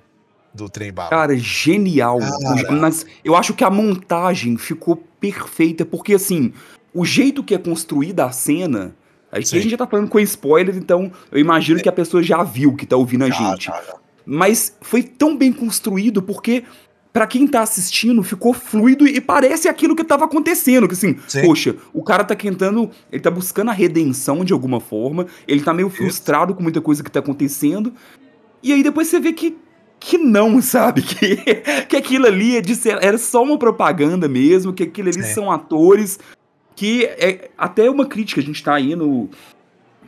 [0.54, 1.10] do trem bala.
[1.10, 2.20] Cara, genial.
[2.20, 2.72] Cara.
[2.74, 6.54] Mas eu acho que a montagem ficou perfeita, porque assim,
[6.94, 8.96] o jeito que é construída a cena.
[9.32, 9.58] Aqui Sim.
[9.58, 12.76] a gente já tá falando com spoiler, então eu imagino que a pessoa já viu
[12.76, 13.66] que tá ouvindo a gente.
[13.66, 13.96] Já, já.
[14.26, 16.64] Mas foi tão bem construído porque
[17.14, 20.88] para quem tá assistindo, ficou fluido e parece aquilo que tava acontecendo.
[20.88, 21.42] Que assim, Sim.
[21.42, 22.90] poxa, o cara tá tentando.
[23.12, 25.28] Ele tá buscando a redenção de alguma forma.
[25.48, 26.58] Ele tá meio frustrado Isso.
[26.58, 27.94] com muita coisa que tá acontecendo.
[28.64, 29.56] E aí depois você vê que
[30.04, 31.02] que não, sabe?
[31.02, 31.38] Que,
[31.88, 35.52] que aquilo ali é de ser, era só uma propaganda mesmo, que aquilo ali são
[35.52, 36.20] atores.
[36.76, 39.30] Que é até uma crítica, a gente tá aí no.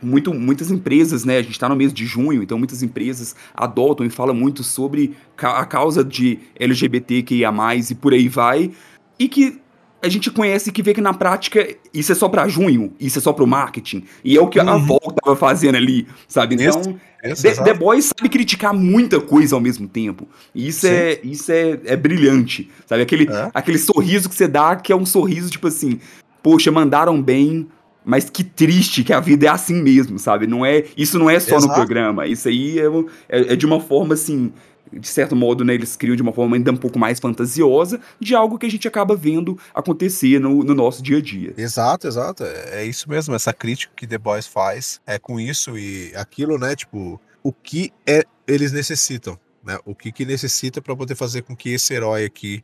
[0.02, 1.38] Muito, muitas empresas, né?
[1.38, 5.16] A gente tá no mês de junho, então muitas empresas adotam e falam muito sobre
[5.38, 7.50] a causa de LGBTQIA,
[7.90, 8.72] e por aí vai.
[9.18, 9.58] E que
[10.06, 13.22] a gente conhece que vê que na prática isso é só para junho, isso é
[13.22, 14.04] só pro marketing.
[14.24, 14.68] E é o que uhum.
[14.68, 16.54] a Volta tava fazendo ali, sabe?
[16.54, 20.28] Então, isso, The, The Boys sabe criticar muita coisa ao mesmo tempo.
[20.54, 23.02] E isso, é, isso é, é brilhante, sabe?
[23.02, 23.50] Aquele, é.
[23.52, 25.98] aquele sorriso que você dá, que é um sorriso tipo assim,
[26.42, 27.66] poxa, mandaram bem,
[28.04, 30.46] mas que triste que a vida é assim mesmo, sabe?
[30.46, 31.66] Não é, isso não é só Exato.
[31.66, 32.86] no programa, isso aí é,
[33.28, 34.52] é, é de uma forma assim
[34.92, 38.34] de certo modo, né, eles criam de uma forma ainda um pouco mais fantasiosa de
[38.34, 41.54] algo que a gente acaba vendo acontecer no, no nosso dia a dia.
[41.56, 42.44] Exato, exato.
[42.44, 46.58] É, é isso mesmo, essa crítica que The Boys faz é com isso e aquilo,
[46.58, 49.78] né, tipo, o que é eles necessitam, né?
[49.84, 52.62] O que que necessita para poder fazer com que esse herói aqui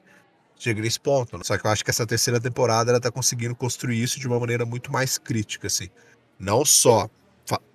[0.57, 1.37] chegue nesse ponto.
[1.37, 1.43] Né?
[1.45, 4.39] Só que eu acho que essa terceira temporada ela tá conseguindo construir isso de uma
[4.39, 5.89] maneira muito mais crítica, assim.
[6.39, 7.11] Não só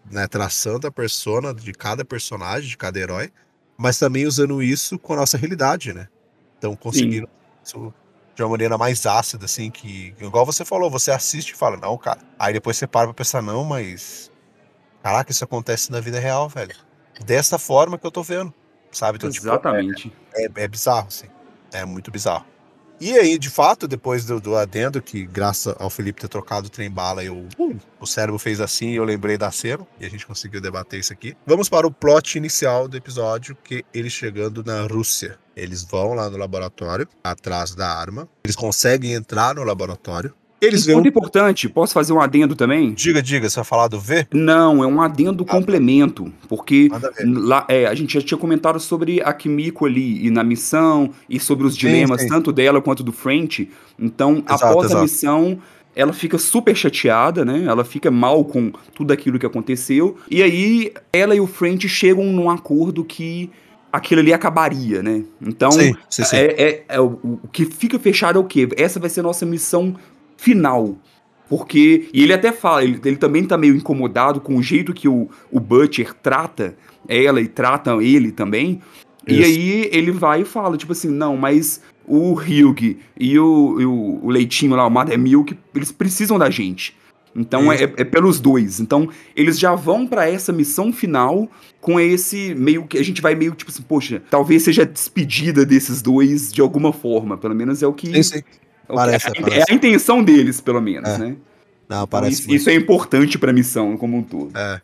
[0.09, 3.31] né, traçando a persona de cada personagem, de cada herói,
[3.77, 6.07] mas também usando isso com a nossa realidade, né?
[6.57, 7.29] Então conseguindo
[7.63, 7.93] isso
[8.35, 11.97] de uma maneira mais ácida, assim, que, igual você falou, você assiste e fala, não,
[11.97, 12.19] cara.
[12.37, 14.31] Aí depois você para pra pensar, não, mas.
[15.01, 16.75] Caraca, isso acontece na vida real, velho.
[17.25, 18.53] Dessa forma que eu tô vendo,
[18.91, 19.17] sabe?
[19.17, 20.03] Então, Exatamente.
[20.03, 21.27] Tipo, é, é, é bizarro, assim.
[21.71, 22.45] É muito bizarro.
[22.99, 26.69] E aí, de fato, depois do, do adendo, que graças ao Felipe ter trocado o
[26.69, 30.09] trem bala, eu, uh, o cérebro fez assim e eu lembrei da cena, e a
[30.09, 31.37] gente conseguiu debater isso aqui.
[31.45, 35.37] Vamos para o plot inicial do episódio, que eles chegando na Rússia.
[35.55, 38.27] Eles vão lá no laboratório, atrás da arma.
[38.43, 40.33] Eles conseguem entrar no laboratório.
[40.59, 42.93] Eles um ponto importante, posso fazer um adendo também?
[42.93, 44.27] Diga, diga, você vai falar do V?
[44.33, 46.89] Não, é um adendo ah, complemento, porque
[47.23, 51.39] lá, é, a gente já tinha comentado sobre a Kimiko ali e na missão, e
[51.39, 52.33] sobre os dilemas, sim, sim.
[52.33, 53.69] tanto dela quanto do French.
[53.99, 54.99] Então, exato, após exato.
[54.99, 55.59] a missão,
[55.95, 57.65] ela fica super chateada, né?
[57.67, 60.17] Ela fica mal com tudo aquilo que aconteceu.
[60.29, 63.51] E aí, ela e o French chegam num acordo que
[63.91, 65.23] aquilo ali acabaria, né?
[65.41, 66.35] Então, sim, sim, sim.
[66.35, 68.67] É, é, é, o, o que fica fechado é o quê?
[68.75, 69.95] Essa vai ser a nossa missão
[70.37, 70.95] final.
[71.49, 72.07] Porque.
[72.13, 75.29] E ele até fala, ele, ele também tá meio incomodado com o jeito que o,
[75.51, 78.81] o Butcher trata ela e trata ele também.
[79.25, 79.41] Isso.
[79.41, 83.85] E aí ele vai e fala, tipo assim, não, mas o Hugh e o, e
[83.85, 86.95] o, o Leitinho lá, o Mothermilk, eles precisam da gente.
[87.35, 88.79] Então é, é, pelos dois.
[88.79, 91.47] Então eles já vão para essa missão final
[91.79, 96.01] com esse meio que a gente vai meio tipo assim, poxa, talvez seja despedida desses
[96.01, 97.37] dois de alguma forma.
[97.37, 98.43] Pelo menos é o que, sim, sim.
[98.87, 99.59] Parece, é, parece.
[99.59, 101.17] é a intenção deles, pelo menos, é.
[101.17, 101.35] né?
[101.89, 104.57] Não, parece isso, isso, é importante pra missão como um todo.
[104.57, 104.81] É.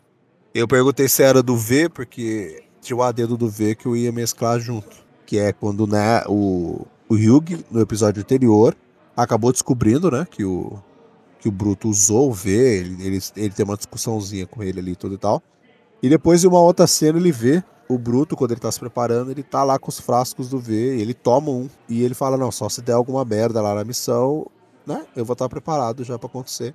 [0.54, 4.12] Eu perguntei se era do V, porque tinha o adendo do V que eu ia
[4.12, 5.04] mesclar junto.
[5.26, 8.74] Que é quando, né, o, o Hugh, no episódio anterior,
[9.16, 10.78] acabou descobrindo, né, que o,
[11.40, 14.92] que o Bruto usou o V, ele, ele, ele tem uma discussãozinha com ele ali
[14.92, 15.42] e tudo e tal.
[16.02, 19.30] E depois, em uma outra cena, ele vê o Bruto, quando ele tá se preparando,
[19.30, 22.50] ele tá lá com os frascos do V, ele toma um e ele fala: Não,
[22.50, 24.46] só se der alguma merda lá na missão,
[24.86, 25.04] né?
[25.14, 26.74] Eu vou estar preparado já para acontecer.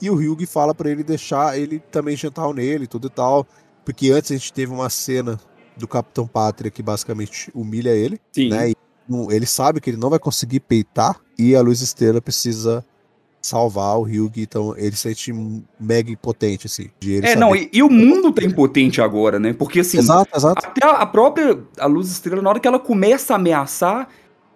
[0.00, 3.46] E o Hugh fala para ele deixar ele também jantar nele, tudo e tal.
[3.84, 5.38] Porque antes a gente teve uma cena
[5.76, 8.20] do Capitão Pátria que basicamente humilha ele.
[8.32, 8.50] Sim.
[8.50, 8.70] Né?
[8.70, 8.76] E
[9.30, 12.84] ele sabe que ele não vai conseguir peitar e a Luz Estrela precisa
[13.46, 15.32] salvar o Hugh, então ele se sente
[15.78, 16.88] mega impotente, assim.
[17.22, 19.52] é, não, e, e, o mundo tá impotente agora, né?
[19.52, 20.66] Porque assim, exato, exato.
[20.66, 24.08] até a, a própria a Luz Estrela, na hora que ela começa a ameaçar,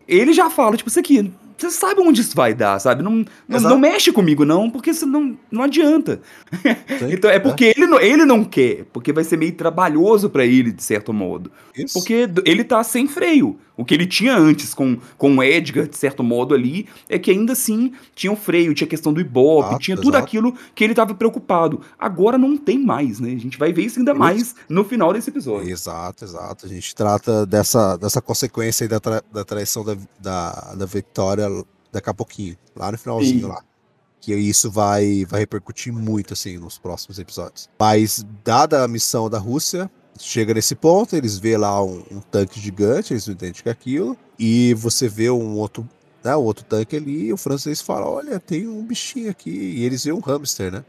[0.08, 3.02] ele já fala, tipo, isso aqui, você sabe onde isso vai dar, sabe?
[3.02, 6.20] Não, não, não, mexe comigo, não, porque não, não adianta.
[7.10, 7.70] então é porque é.
[7.76, 11.50] Ele, não, ele não quer, porque vai ser meio trabalhoso para ele, de certo modo.
[11.76, 11.94] Isso.
[11.94, 13.58] Porque ele tá sem freio.
[13.80, 17.30] O que ele tinha antes com, com o Edgar, de certo modo, ali, é que
[17.30, 20.24] ainda assim tinha o freio, tinha a questão do Ibope, tinha tudo exato.
[20.24, 21.80] aquilo que ele tava preocupado.
[21.98, 23.32] Agora não tem mais, né?
[23.32, 25.70] A gente vai ver isso ainda mais no final desse episódio.
[25.70, 26.66] Exato, exato.
[26.66, 31.48] A gente trata dessa, dessa consequência aí da, tra da traição da, da, da Vitória
[31.92, 33.46] daqui a pouquinho, lá no finalzinho Sim.
[33.46, 33.62] lá.
[34.20, 37.68] Que isso vai, vai repercutir muito, assim, nos próximos episódios.
[37.78, 42.60] Mas, dada a missão da Rússia, chega nesse ponto, eles vê lá um, um tanque
[42.60, 45.88] gigante, eles não entendem que é aquilo, e você vê um outro,
[46.22, 49.84] né, um outro tanque ali, e o francês fala, olha, tem um bichinho aqui, e
[49.84, 50.84] eles vê um hamster, né?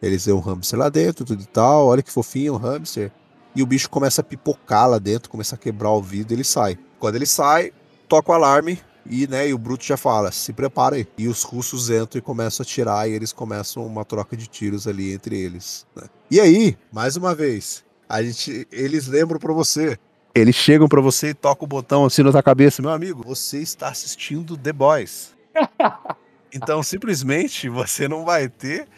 [0.00, 3.12] Eles vê um hamster lá dentro, tudo e tal, olha que fofinho um hamster.
[3.54, 6.78] E o bicho começa a pipocar lá dentro, começa a quebrar o vidro ele sai.
[6.98, 7.72] Quando ele sai,
[8.08, 11.06] toca o alarme, e, né, e o Bruto já fala, se prepara aí.
[11.18, 14.86] E os russos entram e começam a tirar, e eles começam uma troca de tiros
[14.86, 15.86] ali entre eles.
[15.94, 16.04] Né?
[16.30, 19.98] E aí, mais uma vez, a gente, eles lembram para você.
[20.34, 23.58] Eles chegam para você e tocam o botão assim na tua cabeça, meu amigo, você
[23.58, 25.34] está assistindo The Boys.
[26.52, 28.88] então, simplesmente, você não vai ter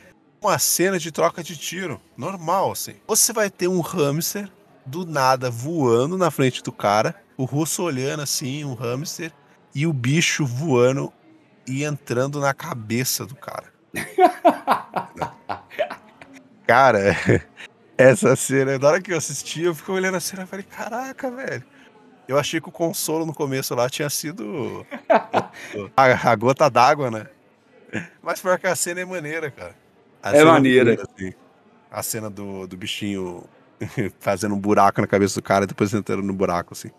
[0.40, 2.95] uma cena de troca de tiro normal, assim.
[3.07, 4.49] Você vai ter um hamster
[4.85, 9.33] do nada voando na frente do cara, o russo olhando assim, um hamster,
[9.75, 11.13] e o bicho voando
[11.67, 13.73] e entrando na cabeça do cara.
[16.67, 17.17] cara,
[17.99, 21.31] essa cena, na hora que eu assisti, eu fico olhando a cena e falei, caraca,
[21.31, 21.65] velho.
[22.27, 24.87] Eu achei que o consolo no começo lá tinha sido
[25.97, 27.27] a, a gota d'água, né?
[28.23, 29.77] Mas pior que a cena é maneira, cara.
[30.23, 30.95] A é maneira.
[30.95, 31.33] assim.
[31.91, 33.45] A cena do, do bichinho
[34.19, 36.91] fazendo um buraco na cabeça do cara e depois entrando no buraco, assim.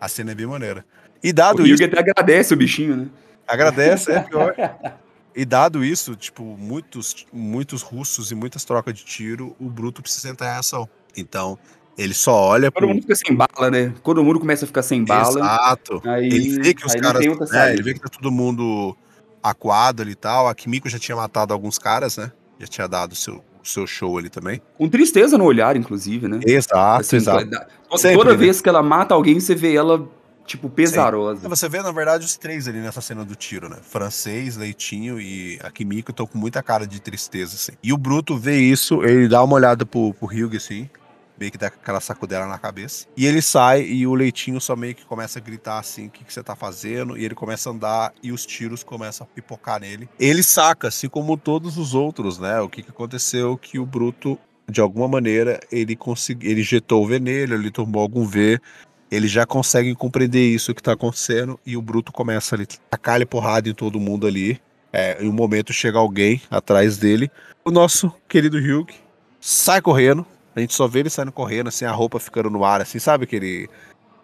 [0.00, 0.84] A cena é bem maneira.
[1.22, 1.82] E dado o isso.
[1.84, 3.06] até agradece o bichinho, né?
[3.46, 4.54] Agradece, é pior.
[5.36, 10.28] E dado isso, tipo, muitos, muitos russos e muitas trocas de tiro, o Bruto precisa
[10.30, 10.88] entrar em ação.
[11.16, 11.56] Então,
[11.96, 12.72] ele só olha.
[12.72, 12.88] Todo pro...
[12.88, 13.94] mundo fica sem bala, né?
[14.02, 15.38] Todo mundo começa a ficar sem bala.
[15.38, 16.02] Exato.
[16.04, 17.24] Aí, ele vê que os caras.
[17.52, 18.96] É, ele vê que tá todo mundo
[19.40, 20.48] aquado ali e tal.
[20.48, 22.32] A Kimiko já tinha matado alguns caras, né?
[22.58, 24.60] Já tinha dado o seu, seu show ali também.
[24.76, 26.40] Com tristeza no olhar, inclusive, né?
[26.46, 27.44] Exato, assim, exato.
[27.44, 28.36] Toda, Sempre, né?
[28.36, 30.08] vez que ela mata alguém, você vê ela
[30.48, 31.42] tipo, pesarosa.
[31.42, 31.48] Sim.
[31.48, 33.76] Você vê, na verdade, os três ali nessa cena do tiro, né?
[33.82, 37.72] Francês, Leitinho e a Kimiko estão com muita cara de tristeza, assim.
[37.82, 40.88] E o Bruto vê isso, ele dá uma olhada pro, pro Hugh, assim,
[41.38, 43.06] meio que dá aquela sacudela na cabeça.
[43.16, 46.24] E ele sai e o Leitinho só meio que começa a gritar assim, o que,
[46.24, 47.16] que você tá fazendo?
[47.16, 50.08] E ele começa a andar e os tiros começam a pipocar nele.
[50.18, 52.60] Ele saca, assim como todos os outros, né?
[52.60, 54.38] O que, que aconteceu que o Bruto
[54.70, 58.60] de alguma maneira ele conseguiu, ele injetou o veneno, ele tomou algum V
[59.10, 63.68] eles já conseguem compreender isso que tá acontecendo e o Bruto começa ali tacar porrada
[63.68, 64.60] em todo mundo ali.
[64.92, 67.30] É, em um momento chega alguém atrás dele.
[67.64, 68.88] O nosso querido Hugh
[69.40, 70.26] sai correndo.
[70.58, 73.24] A gente só vê ele saindo correndo, assim, a roupa ficando no ar, assim, sabe
[73.24, 73.68] aquele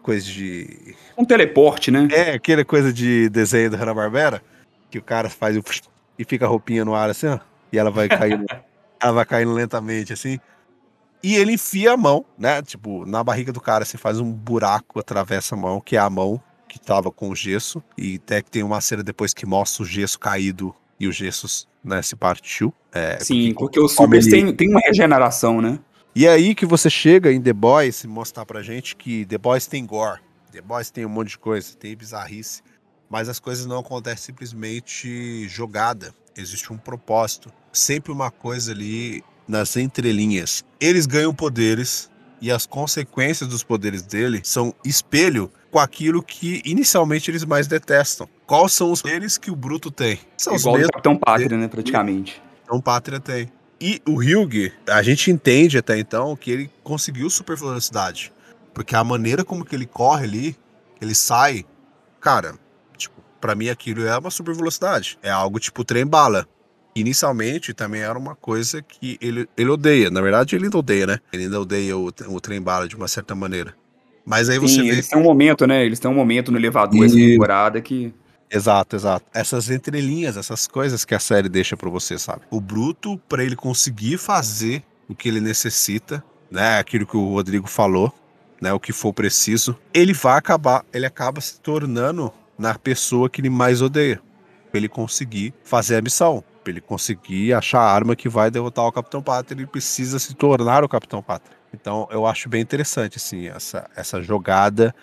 [0.03, 0.95] coisa de.
[1.17, 2.07] Um teleporte, né?
[2.13, 4.43] É, aquela coisa de desenho do Hanna-Barbera,
[4.91, 5.63] que o cara faz o.
[6.19, 7.39] e fica a roupinha no ar, assim, ó.
[7.73, 8.45] E ela vai caindo.
[9.01, 10.39] ela vai caindo lentamente, assim.
[11.23, 12.61] E ele enfia a mão, né?
[12.61, 16.11] Tipo, na barriga do cara, você faz um buraco, atravessa a mão, que é a
[16.11, 17.83] mão que tava com gesso.
[17.97, 21.67] E até que tem uma cena depois que mostra o gesso caído e o gesso
[21.83, 22.75] né, se partiu.
[22.93, 24.31] É, Sim, porque, porque o Super ele...
[24.31, 25.79] tem, tem uma regeneração, né?
[26.17, 29.37] E é aí que você chega em The Boys e mostrar pra gente que The
[29.37, 30.21] Boys tem gore.
[30.53, 32.63] The Boys tem um monte de coisa, tem bizarrice.
[33.11, 36.15] Mas as coisas não acontecem simplesmente jogada.
[36.37, 37.53] Existe um propósito.
[37.73, 40.65] Sempre uma coisa ali nas entrelinhas.
[40.81, 42.09] Eles ganham poderes
[42.41, 48.29] e as consequências dos poderes dele são espelho com aquilo que inicialmente eles mais detestam.
[48.47, 50.21] Quais são os poderes que o Bruto tem?
[50.37, 52.41] São Igual os mesmos o Capitão Pátria, né, praticamente.
[52.61, 53.51] Capitão Pátria tem.
[53.87, 58.33] E o Hyug, a gente entende até então que ele conseguiu super velocidade.
[58.73, 60.57] Porque a maneira como que ele corre ali,
[61.03, 61.67] ele sai,
[62.19, 62.55] cara,
[62.97, 65.19] tipo, pra mim aquilo é uma super velocidade.
[65.23, 66.49] É algo tipo trem-bala.
[66.97, 70.11] Inicialmente também era uma coisa que ele, ele odeia.
[70.11, 71.19] Na verdade, ele ainda odeia, né?
[71.31, 73.75] Ele ainda odeia o, o trem-bala de uma certa maneira.
[74.25, 74.89] Mas aí você Sim, vê.
[74.93, 75.85] eles têm um momento, né?
[75.85, 78.15] Eles têm um momento no elevador essa E- temporada que.
[78.55, 79.27] Exato, exato.
[79.35, 82.43] Essas entrelinhas, essas coisas que a série deixa pra você, sabe?
[82.53, 86.79] O Bruto, pra ele conseguir fazer o que ele necessita, né?
[86.79, 88.15] Aquilo que o Rodrigo falou,
[88.61, 88.73] né?
[88.73, 93.51] O que for preciso, ele vai acabar, ele acaba se tornando na pessoa que ele
[93.51, 94.23] mais odeia.
[94.71, 96.45] Pra ele conseguir fazer a missão.
[96.63, 100.33] Pra ele conseguir achar a arma que vai derrotar o Capitão Pátria, ele precisa se
[100.33, 101.57] tornar o Capitão Pátria.
[101.73, 104.95] Então eu acho bem interessante, assim, essa, essa jogada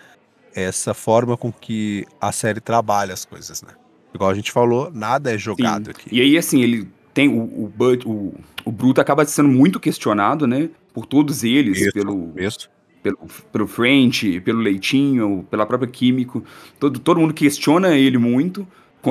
[0.54, 3.70] essa forma com que a série trabalha as coisas, né?
[4.14, 5.90] Igual a gente falou, nada é jogado Sim.
[5.90, 6.08] aqui.
[6.12, 7.28] E aí, assim, ele tem.
[7.28, 8.34] O, o, Bud- o,
[8.64, 10.68] o Bruto acaba sendo muito questionado, né?
[10.92, 12.68] Por todos eles, Isso, pelo, Isso.
[13.02, 13.18] pelo,
[13.50, 16.44] pelo French, pelo Leitinho, pela própria Químico.
[16.78, 18.66] Todo, todo mundo questiona ele muito.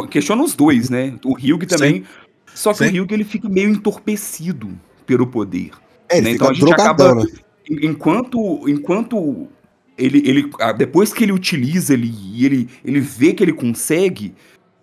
[0.10, 1.16] Questiona os dois, né?
[1.26, 2.04] O Hugh também.
[2.54, 3.00] Só que Sim.
[3.00, 4.70] o Hugh ele fica meio entorpecido
[5.08, 5.72] pelo poder.
[6.08, 6.32] É, né?
[6.32, 7.24] Então a gente acaba.
[7.70, 9.48] en- Enquanto, enquanto
[9.98, 10.50] ele, ele.
[10.60, 14.34] ah, Depois que ele utiliza ele, e ele, ele vê que ele consegue.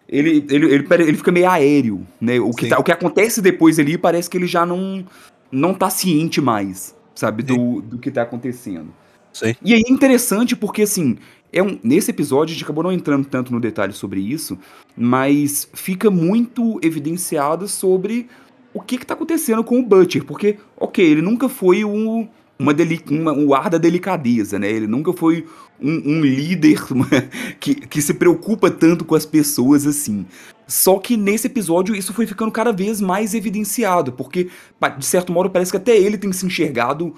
[0.09, 2.41] Ele, ele, ele, ele fica meio aéreo, né?
[2.41, 5.05] O que, tá- o que acontece depois ali parece que ele já não,
[5.53, 7.43] não tá ciente mais, sabe?
[7.43, 8.89] Do, do que tá acontecendo.
[9.33, 9.55] Sim.
[9.63, 11.19] E aí é interessante porque, assim,
[11.53, 14.59] é um, nesse episódio a gente acabou não entrando tanto no detalhe sobre isso,
[14.97, 18.29] mas fica muito evidenciado sobre
[18.73, 22.29] o que que tá acontecendo com o Butcher, porque, ok, ele nunca foi um,
[22.59, 24.71] uma deli uma, um ar da delicadeza, né?
[24.71, 25.47] Ele nunca foi
[25.81, 26.81] um, um líder
[27.61, 30.27] que, que se preocupa tanto com as pessoas assim.
[30.67, 34.51] Só que nesse episódio isso foi ficando cada vez mais evidenciado, porque,
[34.99, 37.15] de certo modo, parece que até ele tem se enxergado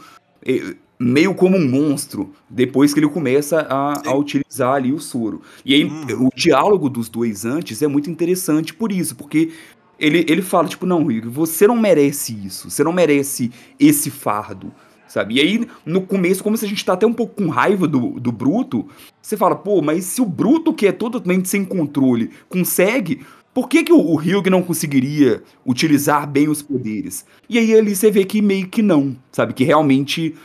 [0.46, 5.40] eh, meio como um monstro depois que ele começa a, a utilizar ali o soro.
[5.64, 6.26] E aí Hum.
[6.26, 9.50] o diálogo dos dois antes é muito interessante por isso, porque
[9.98, 14.72] ele, ele fala, tipo, não, Rick, você não merece isso, você não merece esse fardo,
[15.10, 15.34] sabe?
[15.34, 18.20] E aí, no começo, como se a gente tá até um pouco com raiva do,
[18.20, 18.86] do Bruto,
[19.20, 23.20] você fala, pô, mas se o Bruto, que é totalmente sem controle, consegue,
[23.52, 27.26] por que, que o, o não conseguiria utilizar bem os poderes?
[27.48, 29.52] E aí ali você vê que meio que não, sabe?
[29.52, 30.36] Que realmente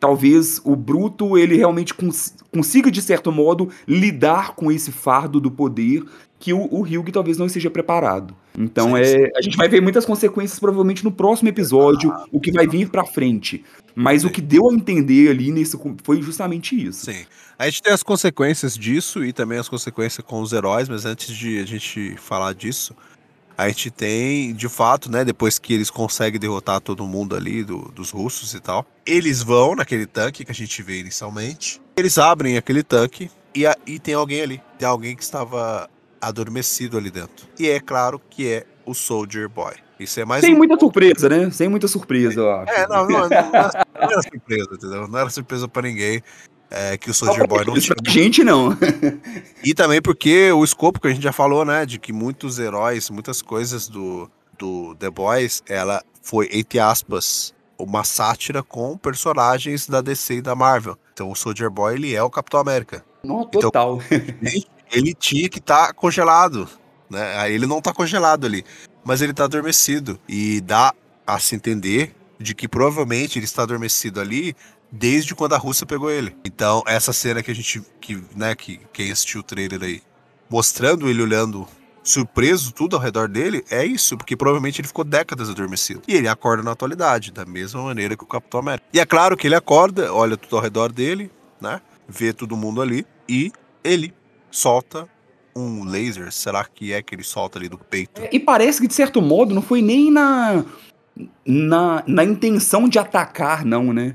[0.00, 5.50] talvez o Bruto ele realmente cons- consiga, de certo modo, lidar com esse fardo do
[5.50, 6.02] poder
[6.38, 8.34] que o, o Hugh talvez não esteja preparado.
[8.60, 12.66] Então é, a gente vai ver muitas consequências provavelmente no próximo episódio, o que vai
[12.66, 13.64] vir pra frente.
[13.94, 14.32] Mas o Sim.
[14.34, 17.06] que deu a entender ali nesse com- foi justamente isso.
[17.06, 17.24] Sim.
[17.56, 21.34] A gente tem as consequências disso e também as consequências com os heróis, mas antes
[21.36, 22.94] de a gente falar disso,
[23.56, 27.90] a gente tem, de fato, né, depois que eles conseguem derrotar todo mundo ali, do-
[27.94, 32.56] dos russos e tal, eles vão naquele tanque que a gente vê inicialmente, eles abrem
[32.56, 35.90] aquele tanque e, a- e tem alguém ali, tem alguém que estava
[36.20, 37.46] adormecido ali dentro.
[37.58, 39.74] E é claro que é o Soldier Boy.
[39.98, 41.50] Isso é mais Sem um muita surpresa, né?
[41.50, 42.72] Sem muita surpresa, eu acho.
[42.72, 45.08] é, não, não, não, era, não era surpresa, entendeu?
[45.08, 46.22] Não era surpresa pra ninguém
[46.70, 47.96] é, que o Soldier Boy não tinha.
[47.96, 48.76] pra gente não.
[49.64, 51.84] E também porque o escopo que a gente já falou, né?
[51.84, 58.04] De que muitos heróis, muitas coisas do, do The Boys, ela foi, entre aspas, uma
[58.04, 60.96] sátira com personagens da DC e da Marvel.
[61.12, 63.04] Então o Soldier Boy, ele é o Capitão América.
[63.24, 63.98] Não, total.
[64.90, 66.68] Ele tinha que estar congelado,
[67.08, 67.50] né?
[67.52, 68.64] Ele não tá congelado ali,
[69.04, 70.18] mas ele tá adormecido.
[70.28, 70.94] E dá
[71.26, 74.54] a se entender de que provavelmente ele está adormecido ali
[74.90, 76.36] desde quando a Rússia pegou ele.
[76.44, 80.02] Então, essa cena que a gente, que, né, que quem assistiu o trailer aí,
[80.48, 81.68] mostrando ele olhando
[82.02, 86.02] surpreso tudo ao redor dele, é isso, porque provavelmente ele ficou décadas adormecido.
[86.08, 88.86] E ele acorda na atualidade, da mesma maneira que o Capitão América.
[88.92, 91.30] E é claro que ele acorda, olha tudo ao redor dele,
[91.60, 91.82] né?
[92.08, 93.52] Vê todo mundo ali e
[93.84, 94.14] ele
[94.50, 95.08] solta
[95.56, 96.30] um laser.
[96.32, 98.22] Será que é que ele solta ali do peito?
[98.30, 100.64] E parece que, de certo modo, não foi nem na,
[101.44, 104.14] na, na intenção de atacar, não, né?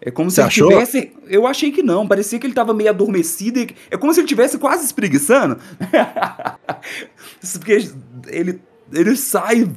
[0.00, 0.68] É como se Você ele achou?
[0.68, 1.12] tivesse.
[1.26, 3.58] Eu achei que não, parecia que ele tava meio adormecido.
[3.58, 3.74] E...
[3.90, 5.58] É como se ele tivesse quase espreguiçando.
[7.58, 7.88] Porque
[8.28, 8.60] ele,
[8.92, 9.68] ele sai,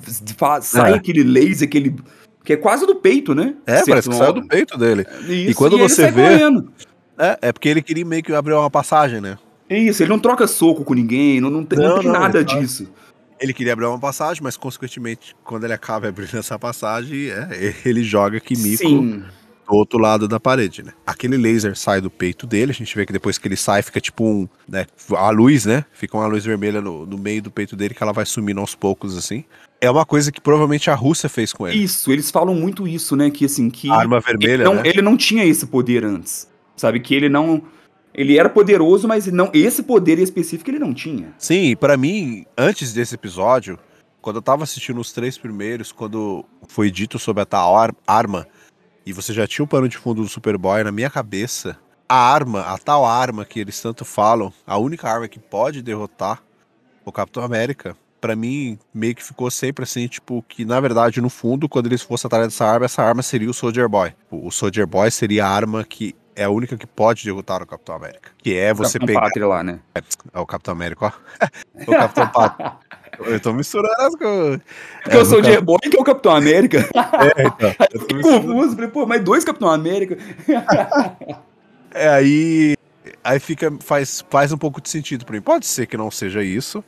[0.61, 0.95] sai É.
[0.95, 1.95] aquele laser, aquele.
[2.43, 3.55] Que é quase do peito, né?
[3.65, 5.05] É, parece que saiu do peito dele.
[5.27, 6.71] Isso, quando ele você sai vê- correndo.
[7.17, 9.37] É, é porque ele queria meio que abrir uma passagem, né?
[9.77, 12.89] Isso, ele não troca soco com ninguém, não, não tem, não Não, tem nada disso.
[13.39, 18.03] Ele queria abrir uma passagem, mas consequentemente, quando ele acaba abrindo essa passagem, é, ele
[18.03, 19.23] joga Kimiko Sim.
[19.67, 20.91] do outro lado da parede, né?
[21.07, 23.99] Aquele laser sai do peito dele, a gente vê que depois que ele sai, fica
[23.99, 25.85] tipo um, né, a luz, né?
[25.91, 28.75] Fica uma luz vermelha no, no meio do peito dele que ela vai sumindo aos
[28.75, 29.43] poucos, assim.
[29.79, 31.81] É uma coisa que provavelmente a Rússia fez com ele.
[31.81, 33.31] Isso, eles falam muito isso, né?
[33.31, 34.81] Que assim, que A arma vermelha, ele, não, né?
[34.85, 36.47] ele não tinha esse poder antes.
[36.75, 37.63] Sabe que ele não.
[38.13, 41.33] Ele era poderoso, mas não esse poder específico ele não tinha.
[41.37, 43.79] Sim, para mim, antes desse episódio,
[44.21, 48.47] quando eu tava assistindo os três primeiros, quando foi dito sobre a tal arma,
[49.05, 52.61] e você já tinha o pano de fundo do Superboy na minha cabeça, a arma,
[52.61, 56.43] a tal arma que eles tanto falam, a única arma que pode derrotar
[57.05, 61.29] o Capitão América, para mim meio que ficou sempre assim, tipo, que na verdade no
[61.29, 64.13] fundo, quando eles fossem atrás dessa arma, essa arma seria o Soldier Boy.
[64.29, 67.95] O Soldier Boy seria a arma que é a única que pode derrotar o Capitão
[67.95, 68.31] América.
[68.37, 69.21] Que é você Capitão pegar.
[69.21, 69.79] Pátria lá, né?
[69.95, 71.11] É, o Capitão América, ó.
[71.87, 72.73] o Capitão Pátria.
[73.19, 74.61] Eu tô misturando as coisas.
[75.03, 75.65] Porque é, o Soldier Cap...
[75.65, 76.87] Boy que é o Capitão América.
[77.35, 77.75] É, então.
[77.93, 80.17] Eu fiquei confuso, falei, pô, mas dois Capitão América.
[81.93, 82.75] é, aí.
[83.23, 83.71] Aí fica.
[83.79, 85.41] Faz, faz um pouco de sentido pra mim.
[85.41, 86.83] Pode ser que não seja isso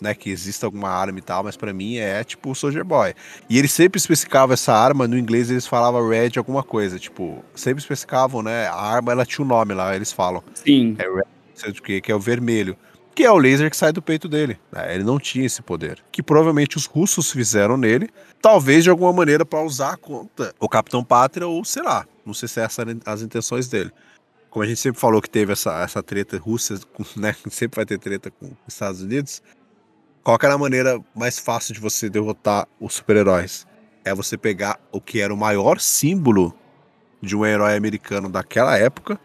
[0.00, 3.14] né, que exista alguma arma e tal, mas para mim é tipo o Soldier Boy.
[3.48, 7.80] E eles sempre especificavam essa arma, no inglês eles falavam Red alguma coisa, tipo, sempre
[7.80, 10.42] especificavam, né, a arma ela tinha um nome lá, eles falam.
[10.54, 10.96] Sim.
[10.98, 12.76] É Red, não sei o que, que é o vermelho.
[13.14, 14.56] Que é o laser que sai do peito dele.
[14.70, 14.94] Né?
[14.94, 15.98] Ele não tinha esse poder.
[16.12, 18.08] Que provavelmente os russos fizeram nele,
[18.40, 22.06] talvez de alguma maneira para usar contra o Capitão Pátria, ou sei lá.
[22.24, 23.90] Não sei se essas eram as intenções dele
[24.50, 26.78] como a gente sempre falou que teve essa, essa treta Rússia,
[27.16, 27.34] né?
[27.50, 29.42] Sempre vai ter treta com os Estados Unidos.
[30.28, 33.66] Qual era a maneira mais fácil de você derrotar os super-heróis?
[34.04, 36.54] É você pegar o que era o maior símbolo
[37.22, 39.18] de um herói americano daquela época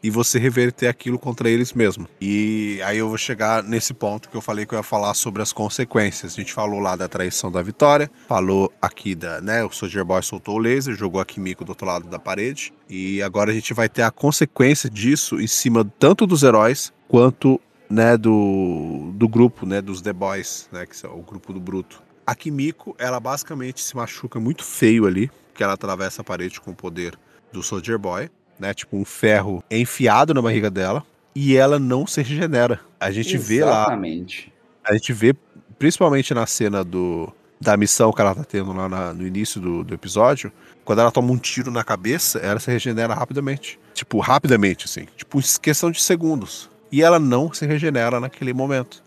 [0.00, 2.06] e você reverter aquilo contra eles mesmo.
[2.20, 5.42] E aí eu vou chegar nesse ponto que eu falei que eu ia falar sobre
[5.42, 6.34] as consequências.
[6.34, 10.22] A gente falou lá da traição da vitória, falou aqui da, né, o Soldier Boy
[10.22, 13.74] soltou o laser, jogou a Kimiko do outro lado da parede, e agora a gente
[13.74, 19.66] vai ter a consequência disso em cima tanto dos heróis quanto né, do, do grupo,
[19.66, 22.02] né, dos The Boys, né, que é o grupo do Bruto.
[22.26, 26.70] A Kimiko, ela basicamente se machuca muito feio ali, que ela atravessa a parede com
[26.70, 27.18] o poder
[27.52, 31.04] do Soldier Boy, né, tipo um ferro enfiado na barriga dela,
[31.34, 32.80] e ela não se regenera.
[32.98, 34.46] A gente Exatamente.
[34.46, 34.54] vê
[34.84, 35.34] lá, a gente vê
[35.78, 39.82] principalmente na cena do da missão que ela tá tendo lá na, no início do,
[39.82, 40.52] do episódio,
[40.84, 43.78] quando ela toma um tiro na cabeça, ela se regenera rapidamente.
[43.94, 45.06] Tipo, rapidamente, assim.
[45.16, 49.02] Tipo, questão de segundos e ela não se regenera naquele momento.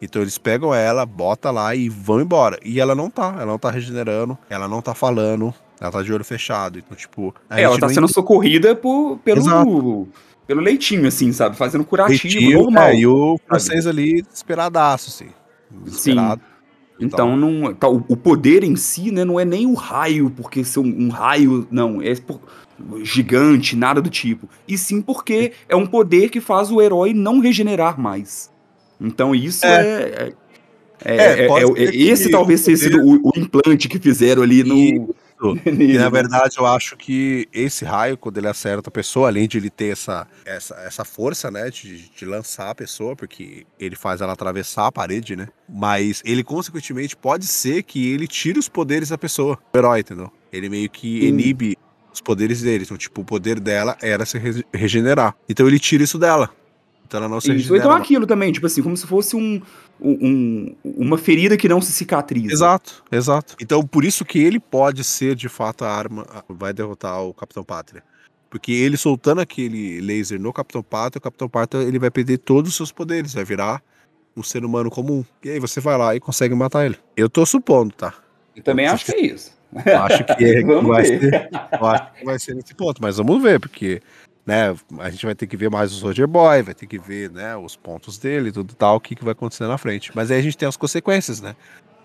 [0.00, 2.60] Então eles pegam ela, bota lá e vão embora.
[2.64, 6.12] E ela não tá, ela não tá regenerando, ela não tá falando, ela tá de
[6.12, 6.78] olho fechado.
[6.78, 7.34] Então, tipo.
[7.50, 10.06] É, ela tá sendo socorrida por, pelo,
[10.46, 11.56] pelo leitinho, assim, sabe?
[11.56, 12.84] Fazendo curativo leitinho, normal.
[12.84, 15.32] É, e o francês ali desesperadaço, assim.
[15.84, 16.40] Desesperado.
[16.40, 16.54] Sim.
[17.00, 20.62] Então, não, tá, o, o, poder em si, né, não é nem o raio, porque
[20.62, 22.40] ser um, um raio, não, é por,
[23.02, 24.48] gigante, nada do tipo.
[24.66, 28.50] E sim porque é um poder que faz o herói não regenerar mais.
[29.00, 29.70] Então isso é.
[29.70, 30.34] é,
[31.04, 35.14] é, é, é esse talvez tenha sido o, o, implante que fizeram ali no.
[35.66, 39.58] E, na verdade, eu acho que esse raio, quando ele acerta a pessoa, além de
[39.58, 44.22] ele ter essa, essa, essa força, né, de, de lançar a pessoa, porque ele faz
[44.22, 45.48] ela atravessar a parede, né?
[45.68, 50.32] Mas ele, consequentemente, pode ser que ele tire os poderes da pessoa, o herói, entendeu?
[50.50, 51.76] Ele meio que inibe
[52.14, 52.84] os poderes dele.
[52.84, 55.36] Então, tipo, o poder dela era se re regenerar.
[55.48, 56.48] Então ele tira isso dela.
[57.06, 59.60] Então ela não se isso, Então aquilo também, tipo assim, como se fosse um,
[60.00, 62.52] um, uma ferida que não se cicatriza.
[62.52, 63.56] Exato, exato.
[63.60, 67.62] Então por isso que ele pode ser de fato a arma, vai derrotar o Capitão
[67.62, 68.02] Pátria.
[68.48, 72.70] Porque ele soltando aquele laser no Capitão Pátria, o Capitão Pátria ele vai perder todos
[72.70, 73.82] os seus poderes, vai virar
[74.36, 75.24] um ser humano comum.
[75.42, 76.96] E aí você vai lá e consegue matar ele.
[77.16, 78.14] Eu tô supondo, tá?
[78.56, 79.53] Eu também acho que é isso.
[79.74, 84.00] Acho que é, vai ser, acho que vai ser nesse ponto, mas vamos ver, porque
[84.46, 87.30] né, a gente vai ter que ver mais o Soldier Boy, vai ter que ver
[87.30, 90.12] né, os pontos dele, tudo tal, o que, que vai acontecer na frente.
[90.14, 91.56] Mas aí a gente tem as consequências, né?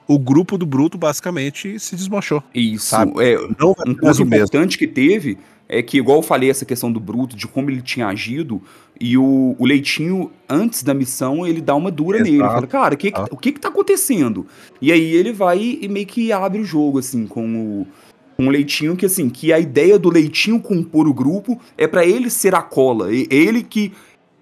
[0.07, 2.43] O grupo do Bruto basicamente se desmanchou.
[2.53, 3.11] Isso, sabe?
[3.23, 5.37] é Não um ponto importante que teve
[5.71, 8.59] é que, igual eu falei, essa questão do Bruto, de como ele tinha agido,
[8.99, 12.31] e o, o Leitinho, antes da missão, ele dá uma dura Exato.
[12.31, 12.43] nele.
[12.43, 14.47] Fala, cara, que que, o que que tá acontecendo?
[14.81, 17.87] E aí ele vai e meio que abre o jogo, assim, com o,
[18.35, 22.03] com o Leitinho, que assim, que a ideia do Leitinho compor o grupo é para
[22.03, 23.09] ele ser a cola.
[23.13, 23.93] Ele que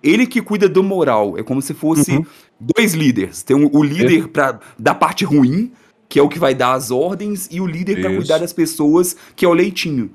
[0.01, 1.37] ele que cuida do moral.
[1.37, 2.25] É como se fosse uhum.
[2.57, 3.43] dois líderes.
[3.43, 4.27] Tem um, o líder é.
[4.27, 5.73] pra, da parte ruim,
[6.07, 9.17] que é o que vai dar as ordens, e o líder para cuidar das pessoas,
[9.35, 10.11] que é o Leitinho.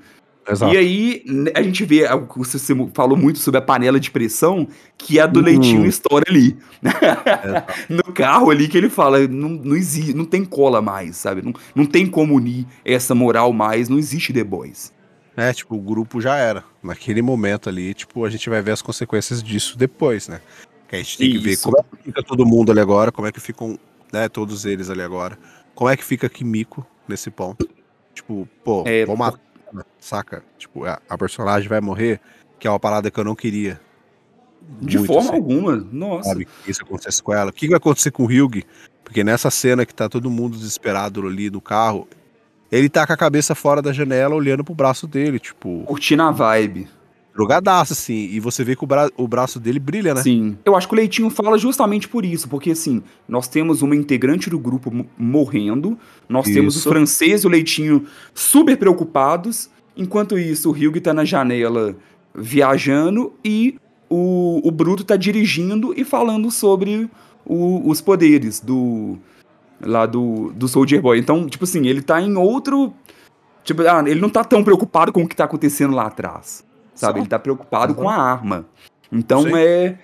[0.49, 0.73] Exato.
[0.73, 1.23] E aí,
[1.55, 4.67] a gente vê, você falou muito sobre a panela de pressão,
[4.97, 5.45] que a do uhum.
[5.45, 6.57] leitinho estoura ali.
[7.89, 11.41] no carro ali que ele fala, não, não existe, não tem cola mais, sabe?
[11.41, 14.91] Não, não tem como unir essa moral mais, não existe The Boys.
[15.35, 16.63] É, tipo, o grupo já era.
[16.81, 20.41] Naquele momento ali, tipo, a gente vai ver as consequências disso depois, né?
[20.87, 21.39] Que a gente tem Isso.
[21.39, 23.79] que ver como é que fica todo mundo ali agora, como é que ficam,
[24.11, 25.39] né, todos eles ali agora.
[25.73, 27.67] Como é que fica Kimiko nesse ponto.
[28.13, 29.39] Tipo, pô, é, vou matar
[30.03, 30.43] saca?
[30.57, 32.19] Tipo, a, a, personagem vai morrer.
[32.59, 33.79] que é uma parada que eu não queria.
[34.81, 35.75] De muito, forma assim, alguma.
[35.91, 36.29] Nossa.
[36.29, 37.49] Sabe, que isso acontece com ela.
[37.49, 38.63] O que vai acontecer com o Hyug?
[39.03, 42.07] Porque nessa cena que tá todo mundo desesperado ali no carro,
[42.71, 46.31] ele tá com a cabeça fora da janela olhando pro braço dele, tipo, Curtindo a
[46.31, 46.87] vibe.
[47.35, 48.29] drogadaço, assim.
[48.31, 50.21] E você vê que o, bra o braço dele brilha, né?
[50.23, 50.57] Sim.
[50.63, 54.49] Eu acho que o Leitinho fala justamente por isso, porque assim, nós temos uma integrante
[54.49, 55.99] do grupo mo- morrendo,
[56.29, 56.87] nós temos Isso.
[56.87, 61.95] o francês e o Leitinho super preocupados, enquanto isso o Hugh tá na janela
[62.35, 63.75] viajando e
[64.09, 67.09] o, o Bruto tá dirigindo e falando sobre
[67.45, 69.17] o- os poderes do
[69.81, 71.19] lá do, do Soldier Boy.
[71.19, 72.93] Então, tipo assim, ele tá em outro
[73.63, 76.63] tipo, ah, ele não tá tão preocupado com o que tá acontecendo lá atrás.
[76.95, 77.13] Sabe?
[77.13, 77.19] Só.
[77.21, 77.99] Ele tá preocupado Uhum.
[78.03, 78.65] com a arma.
[79.11, 79.55] Então Sim.
[79.55, 79.97] é.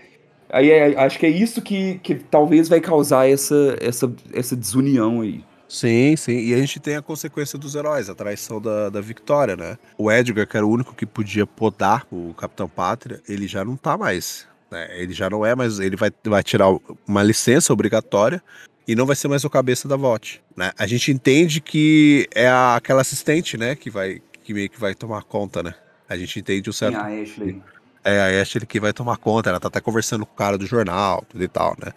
[0.51, 5.21] Aí é- acho que é isso que, que talvez vai causar essa, essa, essa desunião
[5.21, 5.43] aí.
[5.69, 6.37] Sim, sim.
[6.39, 9.77] E a gente tem a consequência dos heróis, a traição da, da Victoria, né?
[9.97, 13.77] O Edgar, que era o único que podia podar o Capitão Pátria, ele já não
[13.77, 14.47] tá mais.
[14.71, 14.87] Né?
[14.99, 15.79] Ele já não é mais.
[15.79, 16.67] Ele vai, vai tirar
[17.07, 18.41] uma licença obrigatória
[18.87, 20.41] e não vai ser mais o cabeça da VOT.
[20.57, 20.71] Né?
[20.77, 23.75] A gente entende que é a- aquela assistente, né?
[23.75, 24.21] Que vai.
[24.43, 25.75] Que meio que vai tomar conta, né?
[26.09, 26.95] A gente entende o certo.
[26.95, 27.61] Sim, a Ashley.
[28.03, 30.65] É a Ashley que vai tomar conta, ela tá até conversando com o cara do
[30.65, 31.91] jornal, tudo e tal, né?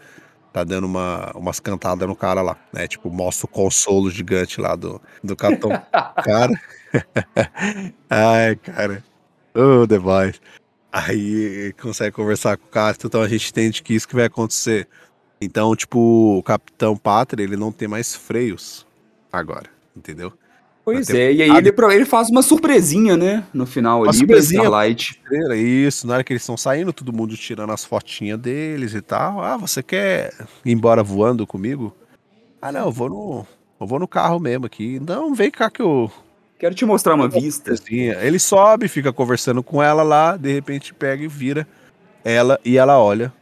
[0.52, 2.86] Tá dando uma, umas cantadas no cara lá, né?
[2.86, 5.70] Tipo, mostra o consolo gigante lá do, do Capitão.
[6.22, 6.60] cara.
[8.10, 9.02] Ai, cara.
[9.54, 10.40] Oh, Boys.
[10.92, 14.86] Aí consegue conversar com o cara, então a gente entende que isso que vai acontecer.
[15.40, 15.98] Então, tipo,
[16.38, 18.86] o Capitão Pátria, ele não tem mais freios
[19.32, 20.32] agora, entendeu?
[20.84, 23.44] Pois é, e aí Ah, ele, ele faz uma surpresinha, né?
[23.54, 24.62] No final Uma ali, surpresinha.
[24.62, 25.20] Starlight.
[25.56, 29.42] Isso, na hora que eles estão saindo, todo mundo tirando as fotinhas deles e tal.
[29.42, 30.32] Ah, você quer
[30.64, 31.94] ir embora voando comigo?
[32.60, 33.46] Ah, não, eu vou no,
[33.80, 35.00] eu vou no carro mesmo aqui.
[35.00, 36.10] Não, vem cá que eu.
[36.58, 37.74] Quero te mostrar uma vista.
[37.88, 41.66] Ele sobe, fica conversando com ela lá, de repente pega e vira
[42.24, 43.32] ela e ela olha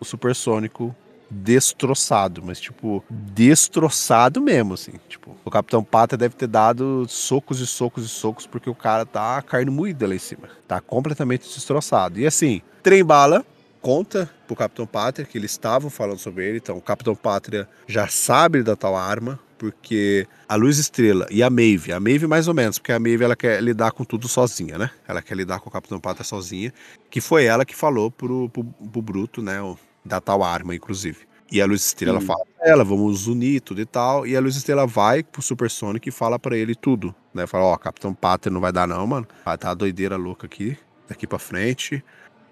[0.00, 0.94] o supersônico
[1.32, 4.92] destroçado, mas tipo, destroçado mesmo, assim.
[5.08, 9.06] Tipo, o Capitão Pata deve ter dado socos e socos e socos, porque o cara
[9.06, 10.48] tá carne moída lá em cima.
[10.68, 12.20] Tá completamente destroçado.
[12.20, 13.44] E assim, trem bala
[13.80, 18.06] conta pro Capitão Pátria que eles estavam falando sobre ele, então o Capitão Pátria já
[18.06, 22.54] sabe da tal arma, porque a Luz Estrela e a Maeve, a Maeve mais ou
[22.54, 24.90] menos, porque a Maeve ela quer lidar com tudo sozinha, né?
[25.06, 26.72] Ela quer lidar com o Capitão Pátria sozinha,
[27.10, 29.60] que foi ela que falou pro, pro, pro Bruto, né,
[30.04, 31.18] da tal arma, inclusive.
[31.50, 34.56] E a Luz Estrela fala pra ela, vamos unir tudo e tal, e a Luz
[34.56, 37.46] Estrela vai pro Supersonic e fala pra ele tudo, né?
[37.46, 40.78] Fala, ó, Capitão Pátria não vai dar não, mano, vai tá uma doideira louca aqui,
[41.06, 42.02] daqui pra frente,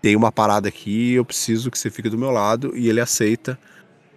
[0.03, 3.59] tem uma parada aqui, eu preciso que você fique do meu lado, e ele aceita.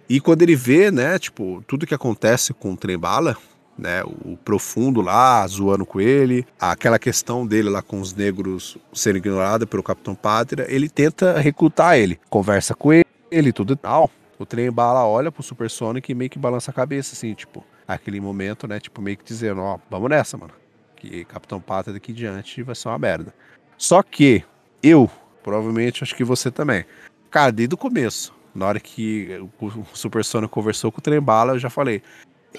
[0.06, 3.38] E quando ele vê, né, tipo, tudo que acontece com o Trembala,
[3.78, 9.16] né, o profundo lá, zoando com ele, aquela questão dele lá com os negros sendo
[9.16, 13.03] ignorada pelo Capitão Pátria, ele tenta recrutar ele, conversa com ele,
[13.52, 14.10] tudo e tal.
[14.38, 18.66] O Trembala olha pro Supersonic e meio que balança a cabeça, assim, tipo, aquele momento,
[18.66, 20.52] né, tipo, meio que dizendo, ó, vamos nessa, mano,
[20.96, 23.32] que Capitão Pátria daqui diante vai ser uma merda.
[23.78, 24.44] Só que
[24.82, 25.08] eu,
[25.42, 26.84] provavelmente, acho que você também,
[27.30, 29.28] cara, desde o começo, na hora que
[29.60, 32.02] o o Supersonic conversou com o Trembala, eu já falei,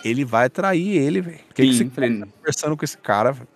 [0.03, 1.39] ele vai trair ele, velho.
[1.47, 3.47] Por que, que cara tá conversando com esse cara, velho?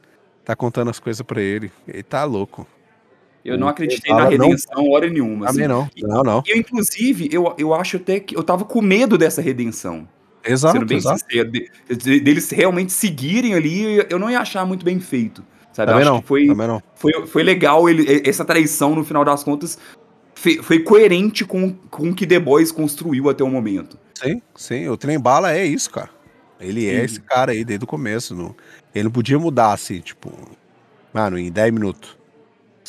[0.46, 1.72] Tá contando as coisas pra ele.
[1.88, 2.66] Ele tá louco.
[3.50, 5.50] Eu não acreditei na Trembala não- redenção hora nenhuma.
[5.50, 5.68] assim.
[5.68, 5.90] Não.
[6.02, 6.44] Não, não.
[6.46, 10.08] E eu, inclusive, eu, eu acho até que eu tava com medo dessa redenção.
[10.46, 11.20] Exato, sendo bem exato.
[11.20, 15.44] sincero, de- de- deles realmente seguirem ali, eu não ia achar muito bem feito.
[15.74, 15.92] Sabe?
[15.92, 16.82] Também acho não, que foi, também não.
[16.96, 19.78] foi, foi legal ele, essa traição, no final das contas,
[20.34, 23.98] fe- foi coerente com, com o que The Boys construiu até o momento.
[24.16, 24.88] Sim, sim.
[24.90, 26.10] O Trem Bala é isso, cara.
[26.60, 27.06] Ele é Sim.
[27.06, 28.36] esse cara aí desde o começo.
[28.36, 28.54] Não...
[28.94, 30.30] Ele não podia mudar assim, tipo,
[31.14, 32.18] mano, em 10 minutos.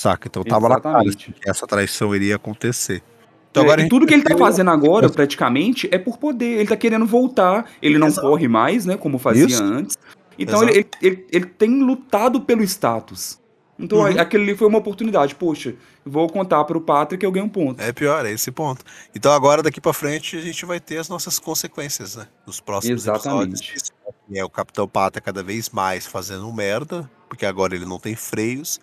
[0.00, 0.28] Saca?
[0.28, 1.30] Então tava cara Exatamente.
[1.30, 3.02] assim, que essa traição iria acontecer.
[3.50, 6.58] Então É, agora e gente tudo que ele tá fazendo agora, praticamente, é por poder.
[6.60, 7.66] Ele tá querendo voltar.
[7.82, 8.26] Ele não Exato.
[8.26, 8.96] corre mais, né?
[8.96, 9.62] Como fazia Isso.
[9.62, 9.98] antes.
[10.38, 13.38] Então ele, ele- ele tem lutado pelo status.
[13.80, 14.20] Então Uhum.
[14.20, 15.34] aquele ali foi uma oportunidade.
[15.34, 15.74] Poxa,
[16.04, 17.80] vou contar pro Patrick que eu ganho um ponto.
[17.80, 18.84] É pior, é esse ponto.
[19.14, 22.26] Então agora, daqui pra frente, a gente vai ter as nossas consequências, né?
[22.46, 23.70] Nos próximos Exatamente.
[23.70, 23.90] episódios.
[24.32, 28.78] É o Capitão Pata cada vez mais fazendo merda, porque agora ele não tem freios.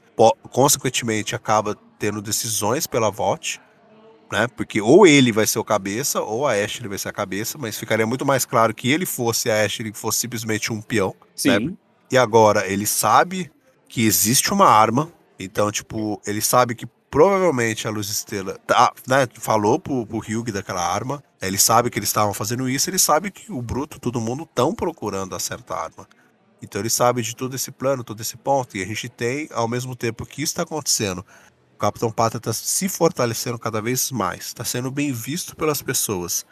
[0.52, 3.62] Consequentemente, acaba tendo decisões pela VOT,
[4.32, 4.48] né?
[4.48, 7.78] Porque ou ele vai ser o cabeça, ou a Ashley vai ser a cabeça, mas
[7.78, 11.16] ficaria muito mais claro que ele fosse a Ashley, que fosse simplesmente um peão.
[11.36, 11.78] Sim.
[12.12, 13.52] E agora ele sabe
[13.98, 15.12] que existe uma arma.
[15.40, 20.52] Então, tipo, ele sabe que provavelmente a Luz Estrela tá, né, falou pro, pro Hugh
[20.52, 21.24] daquela arma.
[21.42, 22.92] Ele sabe que eles estavam fazendo isso.
[22.92, 26.08] Ele sabe que o Bruto, todo mundo estão procurando a certa arma.
[26.62, 28.78] Então ele sabe de todo esse plano, todo esse ponto.
[28.78, 31.26] E a gente tem, ao mesmo tempo que isso está acontecendo,
[31.74, 36.46] O Capitão Pátria tá se fortalecendo cada vez mais, tá sendo bem visto pelas pessoas.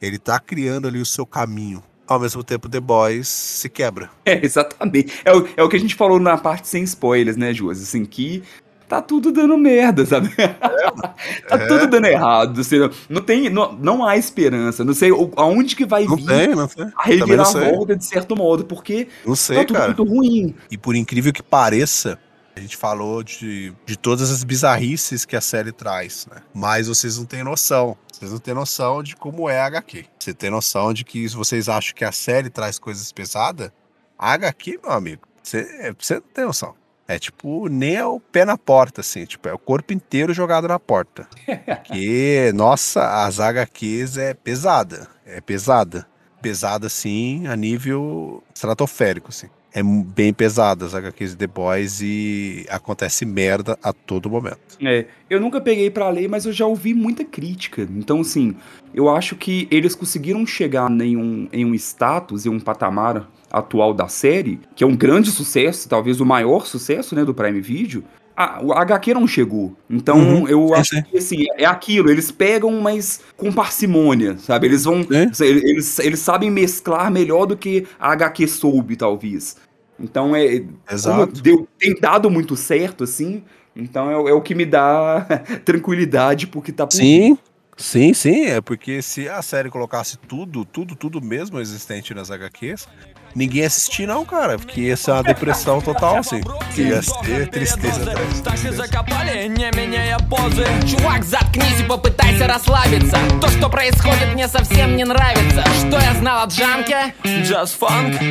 [0.00, 1.84] Ele tá criando ali o seu caminho.
[2.06, 4.10] Ao mesmo tempo, The Boys se quebra.
[4.24, 5.20] É, exatamente.
[5.24, 7.82] É o, é o que a gente falou na parte sem spoilers, né, Josi?
[7.82, 8.42] Assim, que
[8.88, 10.32] tá tudo dando merda, sabe?
[10.38, 10.48] É,
[11.48, 11.66] tá é.
[11.66, 12.60] tudo dando errado.
[12.60, 12.76] Assim,
[13.08, 14.84] não, tem, não, não há esperança.
[14.84, 19.08] Não sei aonde que vai não vir tem, não a reviravolta de certo modo, porque
[19.24, 19.86] não sei, tá tudo cara.
[19.88, 20.54] muito ruim.
[20.70, 22.18] E por incrível que pareça,
[22.56, 26.40] a gente falou de, de todas as bizarrices que a série traz, né?
[26.54, 27.96] Mas vocês não têm noção.
[28.10, 30.06] Vocês não têm noção de como é a HQ.
[30.18, 33.70] Você tem noção de que se vocês acham que a série traz coisas pesadas,
[34.18, 36.74] a HQ, meu amigo, você, você não tem noção.
[37.06, 40.66] É tipo, nem é o pé na porta, assim, tipo, é o corpo inteiro jogado
[40.66, 41.28] na porta.
[41.44, 45.06] Porque, nossa, as HQs é pesada.
[45.26, 46.06] É pesada.
[46.40, 52.66] Pesada, assim, a nível estratosférico, assim é bem pesada as HQs de The Boys e
[52.68, 54.58] acontece merda a todo momento.
[54.80, 57.86] É, eu nunca peguei para ler, mas eu já ouvi muita crítica.
[57.90, 58.56] Então, assim,
[58.94, 63.92] eu acho que eles conseguiram chegar em um, em um status e um patamar atual
[63.94, 68.02] da série, que é um grande sucesso, talvez o maior sucesso, né, do Prime Video,
[68.36, 69.74] a, o HQ não chegou.
[69.88, 74.66] Então, uhum, eu é, acho que assim, é aquilo, eles pegam, mas com parcimônia, sabe?
[74.66, 75.00] Eles vão.
[75.10, 75.30] É.
[75.42, 79.56] Eles, eles sabem mesclar melhor do que a HQ soube, talvez.
[79.98, 80.62] Então é.
[80.90, 81.40] Exato.
[81.40, 83.42] Deu, tem dado muito certo, assim.
[83.74, 85.26] Então é, é o que me dá
[85.64, 87.38] tranquilidade, porque tá por Sim.
[87.78, 92.88] Sim, sim, é porque se a série colocasse tudo, tudo, tudo mesmo existente nas HQs,
[93.36, 94.58] ninguém assistir, não, cara.
[94.58, 96.40] Porque ia ser uma depressão total, assim.
[96.76, 98.04] Ia ser tristeza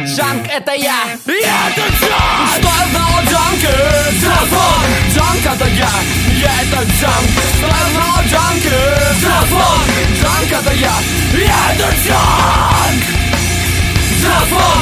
[0.06, 2.58] я— это я Я— это Джанк!
[2.58, 3.64] Что я знал о Джанк—
[5.45, 5.89] это я
[6.41, 7.30] Я— это Джанк
[9.22, 9.84] я знал о
[10.20, 10.95] Джанк— это я
[11.34, 13.14] Я— это Джанк!
[14.26, 14.82] Дракон!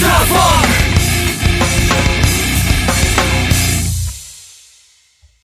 [0.00, 0.83] Дракон!